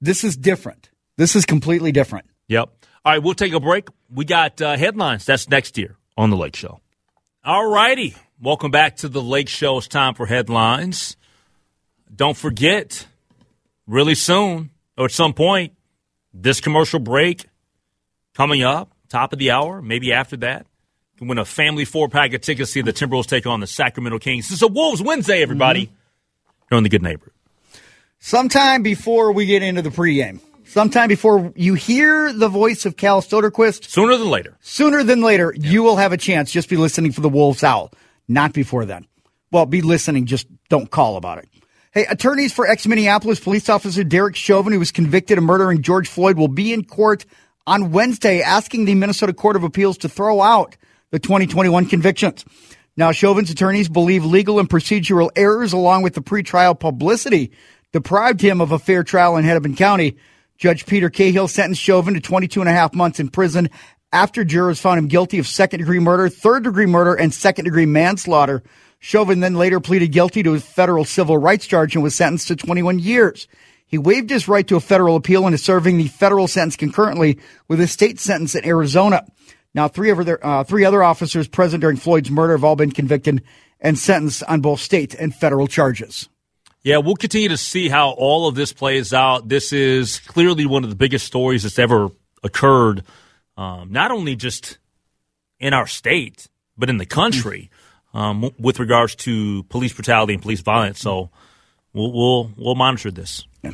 this 0.00 0.24
is 0.24 0.36
different. 0.36 0.90
This 1.16 1.34
is 1.36 1.44
completely 1.44 1.92
different. 1.92 2.26
Yep. 2.48 2.70
All 3.04 3.12
right, 3.12 3.22
we'll 3.22 3.34
take 3.34 3.52
a 3.52 3.60
break. 3.60 3.88
We 4.10 4.24
got 4.24 4.60
uh, 4.60 4.76
headlines. 4.76 5.24
That's 5.24 5.48
next 5.48 5.78
year 5.78 5.96
on 6.16 6.30
the 6.30 6.36
Lake 6.36 6.56
Show. 6.56 6.80
All 7.44 7.68
righty. 7.70 8.14
Welcome 8.40 8.70
back 8.70 8.96
to 8.98 9.08
the 9.08 9.22
Lake 9.22 9.48
Show. 9.48 9.78
It's 9.78 9.88
time 9.88 10.14
for 10.14 10.26
headlines. 10.26 11.16
Don't 12.14 12.36
forget, 12.36 13.06
really 13.86 14.14
soon, 14.14 14.70
or 14.96 15.06
at 15.06 15.10
some 15.10 15.34
point, 15.34 15.72
this 16.32 16.60
commercial 16.60 17.00
break 17.00 17.46
coming 18.34 18.62
up, 18.62 18.92
top 19.08 19.32
of 19.32 19.38
the 19.40 19.50
hour, 19.50 19.82
maybe 19.82 20.12
after 20.12 20.36
that. 20.38 20.66
Can 21.18 21.26
win 21.26 21.38
a 21.38 21.44
family 21.44 21.84
four 21.84 22.08
pack 22.08 22.32
of 22.32 22.42
tickets 22.42 22.70
to 22.70 22.72
see 22.74 22.80
the 22.80 22.92
Timberwolves 22.92 23.26
take 23.26 23.44
on 23.44 23.58
the 23.58 23.66
Sacramento 23.66 24.20
Kings. 24.20 24.52
Is 24.52 24.62
a 24.62 24.68
Wolves 24.68 25.02
Wednesday, 25.02 25.42
everybody. 25.42 25.86
Mm-hmm. 25.86 25.94
Here 26.70 26.76
on 26.76 26.82
the 26.84 26.88
Good 26.88 27.02
Neighbor. 27.02 27.32
Sometime 28.20 28.84
before 28.84 29.32
we 29.32 29.44
get 29.44 29.64
into 29.64 29.82
the 29.82 29.88
pregame, 29.90 30.38
sometime 30.64 31.08
before 31.08 31.52
you 31.56 31.74
hear 31.74 32.32
the 32.32 32.46
voice 32.46 32.86
of 32.86 32.96
Cal 32.96 33.20
Stoderquist, 33.20 33.84
Sooner 33.88 34.16
than 34.16 34.30
later. 34.30 34.56
sooner 34.60 35.02
than 35.02 35.20
later, 35.20 35.52
you 35.58 35.82
will 35.82 35.96
have 35.96 36.12
a 36.12 36.16
chance. 36.16 36.52
Just 36.52 36.68
be 36.68 36.76
listening 36.76 37.10
for 37.10 37.20
the 37.20 37.28
Wolves 37.28 37.64
Owl, 37.64 37.90
not 38.28 38.52
before 38.52 38.84
then. 38.84 39.04
Well, 39.50 39.66
be 39.66 39.82
listening, 39.82 40.26
just 40.26 40.46
don't 40.68 40.88
call 40.88 41.16
about 41.16 41.38
it. 41.38 41.48
Hey, 41.90 42.06
attorneys 42.06 42.52
for 42.52 42.64
ex 42.64 42.86
Minneapolis 42.86 43.40
police 43.40 43.68
officer 43.68 44.04
Derek 44.04 44.36
Chauvin, 44.36 44.72
who 44.72 44.78
was 44.78 44.92
convicted 44.92 45.36
of 45.36 45.42
murdering 45.42 45.82
George 45.82 46.06
Floyd, 46.08 46.36
will 46.38 46.46
be 46.46 46.72
in 46.72 46.84
court 46.84 47.24
on 47.66 47.90
Wednesday 47.90 48.40
asking 48.40 48.84
the 48.84 48.94
Minnesota 48.94 49.32
Court 49.32 49.56
of 49.56 49.64
Appeals 49.64 49.98
to 49.98 50.08
throw 50.08 50.40
out 50.40 50.76
the 51.10 51.18
2021 51.18 51.86
convictions. 51.86 52.44
Now, 52.96 53.12
Chauvin's 53.12 53.50
attorneys 53.50 53.88
believe 53.88 54.24
legal 54.24 54.58
and 54.58 54.68
procedural 54.68 55.30
errors 55.36 55.72
along 55.72 56.02
with 56.02 56.14
the 56.14 56.20
pretrial 56.20 56.78
publicity 56.78 57.52
deprived 57.92 58.40
him 58.40 58.60
of 58.60 58.72
a 58.72 58.78
fair 58.78 59.04
trial 59.04 59.36
in 59.36 59.44
Hennepin 59.44 59.76
County. 59.76 60.16
Judge 60.56 60.84
Peter 60.84 61.08
Cahill 61.08 61.48
sentenced 61.48 61.80
Chauvin 61.80 62.14
to 62.14 62.20
22 62.20 62.60
and 62.60 62.68
a 62.68 62.72
half 62.72 62.92
months 62.94 63.20
in 63.20 63.28
prison 63.28 63.70
after 64.12 64.44
jurors 64.44 64.80
found 64.80 64.98
him 64.98 65.06
guilty 65.06 65.38
of 65.38 65.46
second 65.46 65.80
degree 65.80 66.00
murder, 66.00 66.28
third 66.28 66.64
degree 66.64 66.86
murder, 66.86 67.14
and 67.14 67.32
second 67.32 67.66
degree 67.66 67.86
manslaughter. 67.86 68.62
Chauvin 68.98 69.40
then 69.40 69.54
later 69.54 69.78
pleaded 69.78 70.08
guilty 70.08 70.42
to 70.42 70.54
a 70.54 70.60
federal 70.60 71.04
civil 71.04 71.38
rights 71.38 71.66
charge 71.66 71.94
and 71.94 72.02
was 72.02 72.14
sentenced 72.14 72.48
to 72.48 72.56
21 72.56 72.98
years. 72.98 73.46
He 73.86 73.96
waived 73.96 74.28
his 74.28 74.48
right 74.48 74.66
to 74.66 74.76
a 74.76 74.80
federal 74.80 75.16
appeal 75.16 75.46
and 75.46 75.54
is 75.54 75.62
serving 75.62 75.96
the 75.96 76.08
federal 76.08 76.48
sentence 76.48 76.76
concurrently 76.76 77.38
with 77.68 77.80
a 77.80 77.86
state 77.86 78.18
sentence 78.18 78.54
in 78.54 78.64
Arizona. 78.66 79.24
Now, 79.74 79.88
three 79.88 80.10
other, 80.10 80.44
uh, 80.44 80.64
three 80.64 80.84
other 80.84 81.02
officers 81.02 81.46
present 81.48 81.82
during 81.82 81.96
Floyd's 81.96 82.30
murder 82.30 82.52
have 82.54 82.64
all 82.64 82.76
been 82.76 82.90
convicted 82.90 83.42
and 83.80 83.98
sentenced 83.98 84.42
on 84.44 84.60
both 84.60 84.80
state 84.80 85.14
and 85.14 85.34
federal 85.34 85.66
charges. 85.66 86.28
Yeah, 86.82 86.98
we'll 86.98 87.16
continue 87.16 87.48
to 87.48 87.56
see 87.56 87.88
how 87.88 88.10
all 88.10 88.48
of 88.48 88.54
this 88.54 88.72
plays 88.72 89.12
out. 89.12 89.48
This 89.48 89.72
is 89.72 90.20
clearly 90.20 90.64
one 90.64 90.84
of 90.84 90.90
the 90.90 90.96
biggest 90.96 91.26
stories 91.26 91.64
that's 91.64 91.78
ever 91.78 92.08
occurred, 92.42 93.04
um, 93.56 93.92
not 93.92 94.10
only 94.10 94.36
just 94.36 94.78
in 95.58 95.74
our 95.74 95.86
state, 95.86 96.48
but 96.76 96.88
in 96.88 96.98
the 96.98 97.06
country 97.06 97.70
um, 98.14 98.50
with 98.58 98.78
regards 98.78 99.14
to 99.16 99.64
police 99.64 99.92
brutality 99.92 100.34
and 100.34 100.42
police 100.42 100.60
violence. 100.60 101.00
So 101.00 101.30
we'll 101.92 102.12
we'll, 102.12 102.52
we'll 102.56 102.74
monitor 102.74 103.10
this. 103.10 103.44
Yeah. 103.62 103.72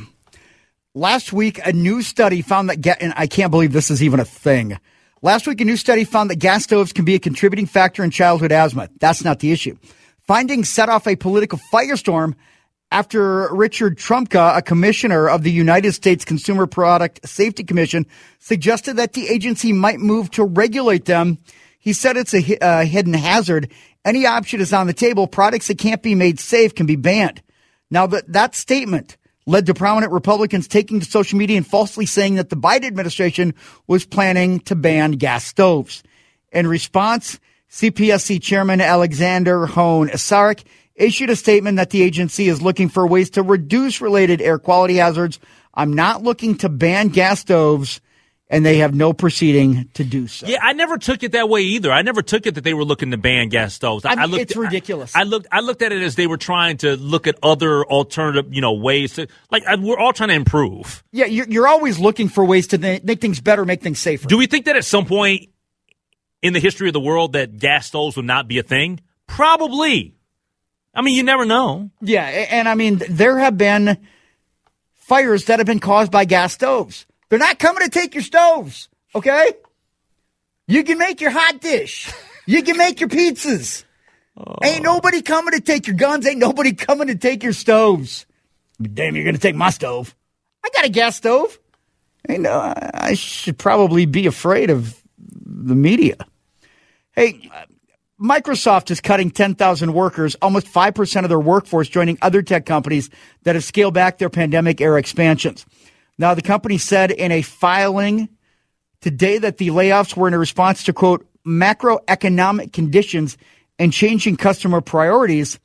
Last 0.93 1.31
week, 1.31 1.59
a 1.65 1.73
new 1.73 2.01
study 2.01 2.41
found 2.41 2.69
that, 2.69 2.81
ga- 2.81 2.97
and 2.99 3.13
I 3.15 3.27
can't 3.27 3.51
believe 3.51 3.71
this 3.73 3.91
is 3.91 4.01
even 4.01 4.19
a 4.19 4.25
thing. 4.25 4.77
Last 5.25 5.47
week, 5.47 5.59
a 5.59 5.65
new 5.65 5.75
study 5.75 6.03
found 6.03 6.29
that 6.29 6.35
gas 6.35 6.65
stoves 6.65 6.93
can 6.93 7.03
be 7.03 7.15
a 7.15 7.19
contributing 7.19 7.65
factor 7.65 8.03
in 8.03 8.11
childhood 8.11 8.51
asthma. 8.51 8.89
That's 8.99 9.23
not 9.23 9.39
the 9.39 9.51
issue. 9.51 9.75
Findings 10.19 10.69
set 10.69 10.87
off 10.87 11.07
a 11.07 11.15
political 11.15 11.59
firestorm 11.73 12.35
after 12.91 13.51
Richard 13.51 13.97
Trumka, 13.97 14.55
a 14.55 14.61
commissioner 14.61 15.27
of 15.27 15.41
the 15.41 15.51
United 15.51 15.93
States 15.93 16.25
Consumer 16.25 16.67
Product 16.67 17.27
Safety 17.27 17.63
Commission, 17.63 18.05
suggested 18.37 18.97
that 18.97 19.13
the 19.13 19.27
agency 19.27 19.73
might 19.73 19.97
move 19.97 20.29
to 20.29 20.43
regulate 20.43 21.05
them. 21.05 21.39
He 21.79 21.91
said 21.91 22.17
it's 22.17 22.35
a 22.35 22.63
uh, 22.63 22.85
hidden 22.85 23.15
hazard. 23.15 23.71
Any 24.05 24.27
option 24.27 24.61
is 24.61 24.73
on 24.73 24.85
the 24.85 24.93
table. 24.93 25.25
Products 25.25 25.69
that 25.69 25.79
can't 25.79 26.03
be 26.03 26.13
made 26.13 26.39
safe 26.39 26.75
can 26.75 26.85
be 26.85 26.97
banned. 26.97 27.41
Now, 27.89 28.05
that, 28.05 28.31
that 28.31 28.53
statement 28.53 29.17
led 29.45 29.65
to 29.67 29.73
prominent 29.73 30.11
Republicans 30.11 30.67
taking 30.67 30.99
to 30.99 31.05
social 31.05 31.37
media 31.37 31.57
and 31.57 31.67
falsely 31.67 32.05
saying 32.05 32.35
that 32.35 32.49
the 32.49 32.57
Biden 32.57 32.85
administration 32.85 33.53
was 33.87 34.05
planning 34.05 34.59
to 34.61 34.75
ban 34.75 35.13
gas 35.13 35.45
stoves. 35.45 36.03
In 36.51 36.67
response, 36.67 37.39
CPSC 37.69 38.41
Chairman 38.41 38.81
Alexander 38.81 39.67
Hoehn-Saric 39.67 40.63
issued 40.95 41.29
a 41.29 41.35
statement 41.35 41.77
that 41.77 41.89
the 41.89 42.01
agency 42.01 42.47
is 42.47 42.61
looking 42.61 42.89
for 42.89 43.05
ways 43.05 43.29
to 43.31 43.43
reduce 43.43 44.01
related 44.01 44.41
air 44.41 44.57
quality 44.57 44.95
hazards. 44.95 45.39
I'm 45.73 45.93
not 45.93 46.23
looking 46.23 46.55
to 46.59 46.69
ban 46.69 47.09
gas 47.09 47.41
stoves 47.41 47.99
and 48.49 48.65
they 48.65 48.77
have 48.77 48.93
no 48.93 49.11
proceeding 49.11 49.89
to 49.95 50.03
do 50.03 50.27
so. 50.27 50.45
Yeah, 50.45 50.59
I 50.61 50.73
never 50.73 50.97
took 50.97 51.23
it 51.23 51.31
that 51.31 51.49
way 51.49 51.61
either. 51.61 51.91
I 51.91 52.03
never 52.03 52.21
took 52.21 52.45
it 52.45 52.55
that 52.55 52.63
they 52.63 52.73
were 52.73 52.83
looking 52.83 53.11
to 53.11 53.17
ban 53.17 53.49
gas 53.49 53.73
stoves. 53.73 54.05
I, 54.05 54.11
mean, 54.11 54.19
I 54.19 54.25
looked, 54.25 54.41
it's 54.41 54.55
ridiculous. 54.55 55.15
I, 55.15 55.21
I, 55.21 55.23
looked. 55.23 55.47
I 55.51 55.59
looked 55.61 55.81
at 55.81 55.91
it 55.91 56.01
as 56.01 56.15
they 56.15 56.27
were 56.27 56.37
trying 56.37 56.77
to 56.77 56.95
look 56.95 57.27
at 57.27 57.37
other 57.41 57.83
alternative, 57.85 58.53
you 58.53 58.61
know, 58.61 58.73
ways 58.73 59.13
to 59.13 59.27
like. 59.51 59.63
we're 59.79 59.97
all 59.97 60.13
trying 60.13 60.29
to 60.29 60.35
improve. 60.35 61.03
Yeah, 61.11 61.25
you're, 61.25 61.47
you're 61.47 61.67
always 61.67 61.99
looking 61.99 62.29
for 62.29 62.45
ways 62.45 62.67
to 62.67 62.77
make 62.77 63.19
things 63.19 63.41
better, 63.41 63.65
make 63.65 63.81
things 63.81 63.99
safer. 63.99 64.27
Do 64.27 64.37
we 64.37 64.45
think 64.45 64.65
that 64.65 64.75
at 64.75 64.85
some 64.85 65.05
point 65.05 65.49
in 66.41 66.53
the 66.53 66.59
history 66.59 66.87
of 66.87 66.93
the 66.93 66.99
world 66.99 67.33
that 67.33 67.57
gas 67.57 67.87
stoves 67.87 68.15
would 68.15 68.25
not 68.25 68.47
be 68.47 68.59
a 68.59 68.63
thing? 68.63 68.99
Probably. 69.27 70.15
I 70.93 71.01
mean, 71.01 71.15
you 71.15 71.23
never 71.23 71.45
know. 71.45 71.89
Yeah, 71.99 72.23
and 72.23 72.69
I 72.69 72.75
mean, 72.75 73.01
there 73.09 73.39
have 73.39 73.57
been 73.57 73.97
fires 74.93 75.45
that 75.45 75.59
have 75.59 75.65
been 75.65 75.79
caused 75.79 76.11
by 76.11 76.25
gas 76.25 76.53
stoves. 76.53 77.05
They're 77.29 77.39
not 77.39 77.59
coming 77.59 77.83
to 77.83 77.89
take 77.89 78.13
your 78.13 78.23
stoves, 78.23 78.89
okay? 79.13 79.53
You 80.67 80.83
can 80.83 80.97
make 80.97 81.21
your 81.21 81.31
hot 81.31 81.59
dish. 81.59 82.11
You 82.45 82.63
can 82.63 82.77
make 82.77 82.99
your 82.99 83.09
pizzas. 83.09 83.83
Oh. 84.37 84.55
Ain't 84.63 84.83
nobody 84.83 85.21
coming 85.21 85.53
to 85.53 85.61
take 85.61 85.87
your 85.87 85.95
guns. 85.95 86.27
Ain't 86.27 86.39
nobody 86.39 86.73
coming 86.73 87.07
to 87.07 87.15
take 87.15 87.43
your 87.43 87.53
stoves. 87.53 88.25
Damn, 88.81 89.15
you're 89.15 89.23
going 89.23 89.35
to 89.35 89.41
take 89.41 89.55
my 89.55 89.69
stove. 89.69 90.15
I 90.63 90.69
got 90.73 90.85
a 90.85 90.89
gas 90.89 91.15
stove. 91.15 91.57
I 92.27 92.37
know 92.37 92.73
I 92.93 93.13
should 93.13 93.57
probably 93.57 94.05
be 94.05 94.25
afraid 94.25 94.69
of 94.69 95.01
the 95.17 95.75
media. 95.75 96.17
Hey, 97.11 97.49
Microsoft 98.19 98.91
is 98.91 98.99
cutting 98.99 99.29
10,000 99.31 99.93
workers, 99.93 100.35
almost 100.41 100.67
5% 100.67 101.23
of 101.23 101.29
their 101.29 101.39
workforce 101.39 101.87
joining 101.87 102.17
other 102.21 102.41
tech 102.41 102.65
companies 102.65 103.09
that 103.43 103.55
have 103.55 103.63
scaled 103.63 103.93
back 103.93 104.17
their 104.17 104.29
pandemic 104.29 104.81
era 104.81 104.99
expansions. 104.99 105.65
Now, 106.17 106.33
the 106.33 106.41
company 106.41 106.77
said 106.77 107.11
in 107.11 107.31
a 107.31 107.41
filing 107.41 108.29
today 109.01 109.37
that 109.37 109.57
the 109.57 109.69
layoffs 109.69 110.15
were 110.15 110.27
in 110.27 110.35
response 110.35 110.83
to 110.83 110.93
quote, 110.93 111.27
macroeconomic 111.45 112.73
conditions 112.73 113.37
and 113.77 113.91
changing 113.91 114.37
customer 114.37 114.81
priorities. 114.81 115.59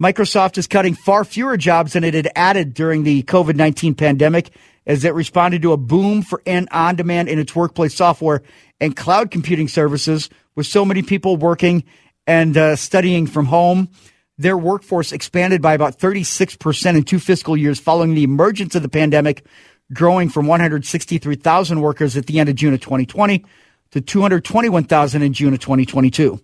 Microsoft 0.00 0.56
is 0.56 0.66
cutting 0.66 0.94
far 0.94 1.24
fewer 1.24 1.56
jobs 1.56 1.92
than 1.92 2.04
it 2.04 2.14
had 2.14 2.30
added 2.34 2.72
during 2.72 3.02
the 3.02 3.22
COVID 3.24 3.56
19 3.56 3.94
pandemic 3.94 4.50
as 4.86 5.04
it 5.04 5.14
responded 5.14 5.62
to 5.62 5.72
a 5.72 5.76
boom 5.76 6.22
for 6.22 6.42
on 6.46 6.96
demand 6.96 7.28
in 7.28 7.38
its 7.38 7.54
workplace 7.54 7.94
software 7.94 8.42
and 8.80 8.96
cloud 8.96 9.30
computing 9.30 9.68
services 9.68 10.30
with 10.56 10.66
so 10.66 10.84
many 10.84 11.02
people 11.02 11.36
working 11.36 11.84
and 12.26 12.56
uh, 12.56 12.76
studying 12.76 13.26
from 13.26 13.46
home. 13.46 13.88
Their 14.38 14.56
workforce 14.56 15.12
expanded 15.12 15.60
by 15.60 15.74
about 15.74 15.98
36% 15.98 16.96
in 16.96 17.02
two 17.02 17.18
fiscal 17.18 17.58
years 17.58 17.78
following 17.78 18.14
the 18.14 18.24
emergence 18.24 18.74
of 18.74 18.80
the 18.80 18.88
pandemic, 18.88 19.44
growing 19.92 20.28
from 20.28 20.46
163,000 20.46 21.80
workers 21.80 22.16
at 22.16 22.26
the 22.26 22.38
end 22.38 22.48
of 22.48 22.54
June 22.54 22.74
of 22.74 22.80
2020 22.80 23.44
to 23.92 24.00
221,000 24.00 25.22
in 25.22 25.32
June 25.32 25.52
of 25.52 25.60
2022. 25.60 26.40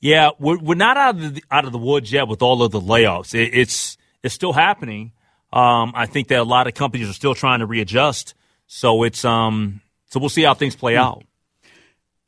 Yeah, 0.00 0.30
we're, 0.38 0.58
we're 0.58 0.74
not 0.74 0.96
out 0.96 1.16
of 1.16 1.34
the, 1.34 1.44
out 1.50 1.64
of 1.64 1.72
the 1.72 1.78
woods 1.78 2.12
yet 2.12 2.26
with 2.26 2.42
all 2.42 2.62
of 2.62 2.72
the 2.72 2.80
layoffs. 2.80 3.34
It, 3.34 3.54
it's 3.54 3.98
it's 4.22 4.34
still 4.34 4.52
happening. 4.52 5.12
Um, 5.52 5.92
I 5.94 6.06
think 6.06 6.28
that 6.28 6.40
a 6.40 6.44
lot 6.44 6.66
of 6.66 6.74
companies 6.74 7.08
are 7.08 7.14
still 7.14 7.34
trying 7.34 7.60
to 7.60 7.66
readjust. 7.66 8.34
So 8.66 9.02
it's 9.02 9.24
um, 9.24 9.82
so 10.06 10.20
we'll 10.20 10.28
see 10.28 10.42
how 10.42 10.54
things 10.54 10.74
play 10.74 10.94
hmm. 10.94 11.00
out. 11.00 11.24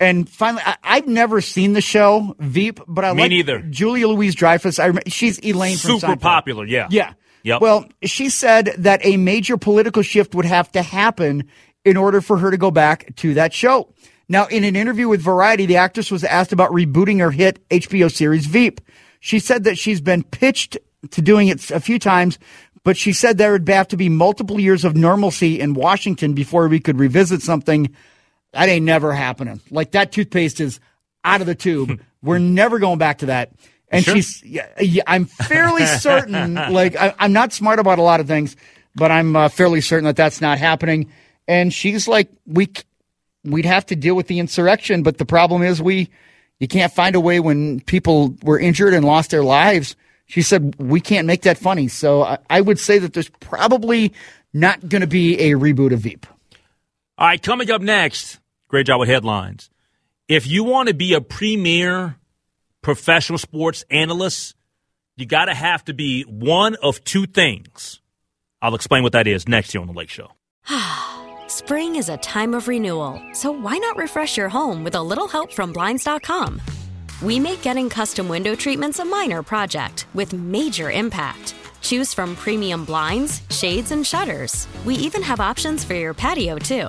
And 0.01 0.29
finally, 0.29 0.62
I, 0.64 0.96
have 0.96 1.07
never 1.07 1.40
seen 1.40 1.75
the 1.75 1.81
show 1.81 2.35
Veep, 2.40 2.81
but 2.88 3.05
I 3.05 3.12
Me 3.12 3.22
like 3.22 3.31
neither. 3.31 3.61
Julia 3.61 4.09
Louis-Dreyfus. 4.09 4.81
I 4.81 4.92
she's 5.07 5.38
Elaine 5.38 5.77
Super 5.77 6.16
popular, 6.16 6.64
yeah. 6.64 6.88
Yeah. 6.90 7.12
Yep. 7.44 7.61
Well, 7.61 7.87
she 8.02 8.28
said 8.28 8.74
that 8.78 9.05
a 9.05 9.16
major 9.16 9.57
political 9.57 10.02
shift 10.02 10.35
would 10.35 10.44
have 10.44 10.70
to 10.72 10.83
happen 10.83 11.48
in 11.85 11.96
order 11.96 12.20
for 12.20 12.38
her 12.38 12.50
to 12.50 12.57
go 12.57 12.70
back 12.70 13.14
to 13.16 13.35
that 13.35 13.52
show. 13.52 13.92
Now, 14.28 14.46
in 14.46 14.64
an 14.64 14.76
interview 14.76 15.09
with 15.09 15.20
Variety, 15.20 15.66
the 15.66 15.76
actress 15.76 16.11
was 16.11 16.24
asked 16.24 16.52
about 16.52 16.70
rebooting 16.70 17.20
her 17.20 17.31
hit 17.31 17.66
HBO 17.68 18.11
series 18.11 18.46
Veep. 18.46 18.81
She 19.20 19.38
said 19.38 19.64
that 19.64 19.78
she's 19.78 20.00
been 20.00 20.22
pitched 20.22 20.78
to 21.11 21.22
doing 21.22 21.48
it 21.48 21.70
a 21.70 21.81
few 21.81 21.98
times, 21.98 22.38
but 22.85 22.96
she 22.96 23.12
said 23.12 23.37
there 23.37 23.52
would 23.52 23.68
have 23.68 23.88
to 23.88 23.96
be 23.96 24.09
multiple 24.09 24.59
years 24.59 24.85
of 24.85 24.96
normalcy 24.96 25.61
in 25.61 25.74
Washington 25.74 26.33
before 26.33 26.68
we 26.68 26.81
could 26.81 26.98
revisit 26.98 27.42
something. 27.42 27.94
That 28.52 28.68
ain't 28.68 28.85
never 28.85 29.12
happening. 29.12 29.61
Like 29.70 29.92
that 29.92 30.12
toothpaste 30.12 30.61
is 30.61 30.81
out 31.24 31.40
of 31.40 31.46
the 31.46 31.55
tube. 31.55 32.00
We're 32.22 32.38
never 32.38 32.78
going 32.78 32.98
back 32.98 33.18
to 33.18 33.26
that. 33.26 33.52
And 33.92 34.05
sure? 34.05 34.14
she's, 34.14 34.42
yeah, 34.42 34.68
yeah, 34.81 35.02
I'm 35.07 35.26
fairly 35.26 35.85
certain, 36.00 36.55
like, 36.55 36.96
I, 36.96 37.14
am 37.18 37.35
not 37.35 37.52
smart 37.52 37.78
about 37.78 37.98
a 37.98 38.02
lot 38.02 38.20
of 38.20 38.26
things, 38.26 38.57
but 38.94 39.11
I'm 39.11 39.37
uh, 39.37 39.48
fairly 39.50 39.83
certain 39.83 40.07
that 40.07 40.16
that's 40.16 40.40
not 40.40 40.59
happening. 40.59 41.12
And 41.46 41.72
she's 41.72 42.09
like, 42.09 42.31
we, 42.46 42.70
we'd 43.44 43.66
have 43.66 43.85
to 43.87 43.96
deal 43.96 44.14
with 44.14 44.28
the 44.28 44.38
insurrection, 44.38 45.02
but 45.02 45.18
the 45.18 45.26
problem 45.26 45.62
is 45.62 45.83
we, 45.83 46.09
you 46.59 46.68
can't 46.68 46.92
find 46.92 47.14
a 47.14 47.20
way 47.20 47.38
when 47.38 47.81
people 47.81 48.35
were 48.42 48.59
injured 48.59 48.94
and 48.94 49.05
lost 49.05 49.31
their 49.31 49.44
lives. 49.44 49.94
She 50.24 50.40
said, 50.40 50.74
we 50.78 51.00
can't 51.00 51.26
make 51.26 51.42
that 51.42 51.59
funny. 51.59 51.88
So 51.88 52.22
I, 52.22 52.38
I 52.48 52.62
would 52.62 52.78
say 52.78 52.98
that 52.98 53.12
there's 53.12 53.28
probably 53.28 54.14
not 54.55 54.88
going 54.88 55.02
to 55.02 55.07
be 55.07 55.38
a 55.38 55.52
reboot 55.52 55.92
of 55.92 56.00
Veep. 56.00 56.27
All 57.19 57.27
right, 57.27 57.42
coming 57.42 57.71
up 57.71 57.83
next, 57.83 58.38
great 58.69 58.87
job 58.87 59.00
with 59.00 59.10
headlines. 59.10 59.69
If 60.29 60.46
you 60.46 60.64
want 60.64 60.88
to 60.88 60.94
be 60.94 61.12
a 61.12 61.21
premier 61.21 62.16
professional 62.83 63.38
sports 63.38 63.85
analysts, 63.90 64.54
you 65.16 65.26
got 65.26 65.46
to 65.46 65.54
have 65.54 65.85
to 65.85 65.94
be 65.94 66.22
one 66.22 66.74
of 66.83 67.02
two 67.04 67.26
things. 67.26 68.00
I'll 68.60 68.74
explain 68.74 69.02
what 69.02 69.12
that 69.12 69.26
is 69.26 69.48
next 69.48 69.74
year 69.74 69.80
on 69.80 69.87
The 69.87 69.92
Lake 69.92 70.10
Show. 70.10 70.33
Spring 71.48 71.96
is 71.96 72.08
a 72.08 72.16
time 72.18 72.54
of 72.54 72.68
renewal, 72.68 73.22
so 73.33 73.50
why 73.50 73.78
not 73.78 73.96
refresh 73.96 74.37
your 74.37 74.48
home 74.48 74.85
with 74.85 74.94
a 74.94 75.02
little 75.02 75.28
help 75.28 75.52
from 75.52 75.72
Blinds.com? 75.72 76.60
We 77.22 77.38
make 77.38 77.62
getting 77.62 77.88
custom 77.88 78.28
window 78.28 78.54
treatments 78.54 78.98
a 78.98 79.04
minor 79.04 79.42
project 79.42 80.06
with 80.14 80.33
major 80.33 80.90
impact. 80.90 81.54
Choose 81.80 82.14
from 82.14 82.37
premium 82.37 82.85
blinds, 82.85 83.42
shades, 83.50 83.92
and 83.92 84.06
shutters. 84.06 84.66
We 84.85 84.94
even 84.96 85.22
have 85.22 85.40
options 85.40 85.85
for 85.85 85.94
your 85.94 86.14
patio, 86.14 86.58
too. 86.58 86.88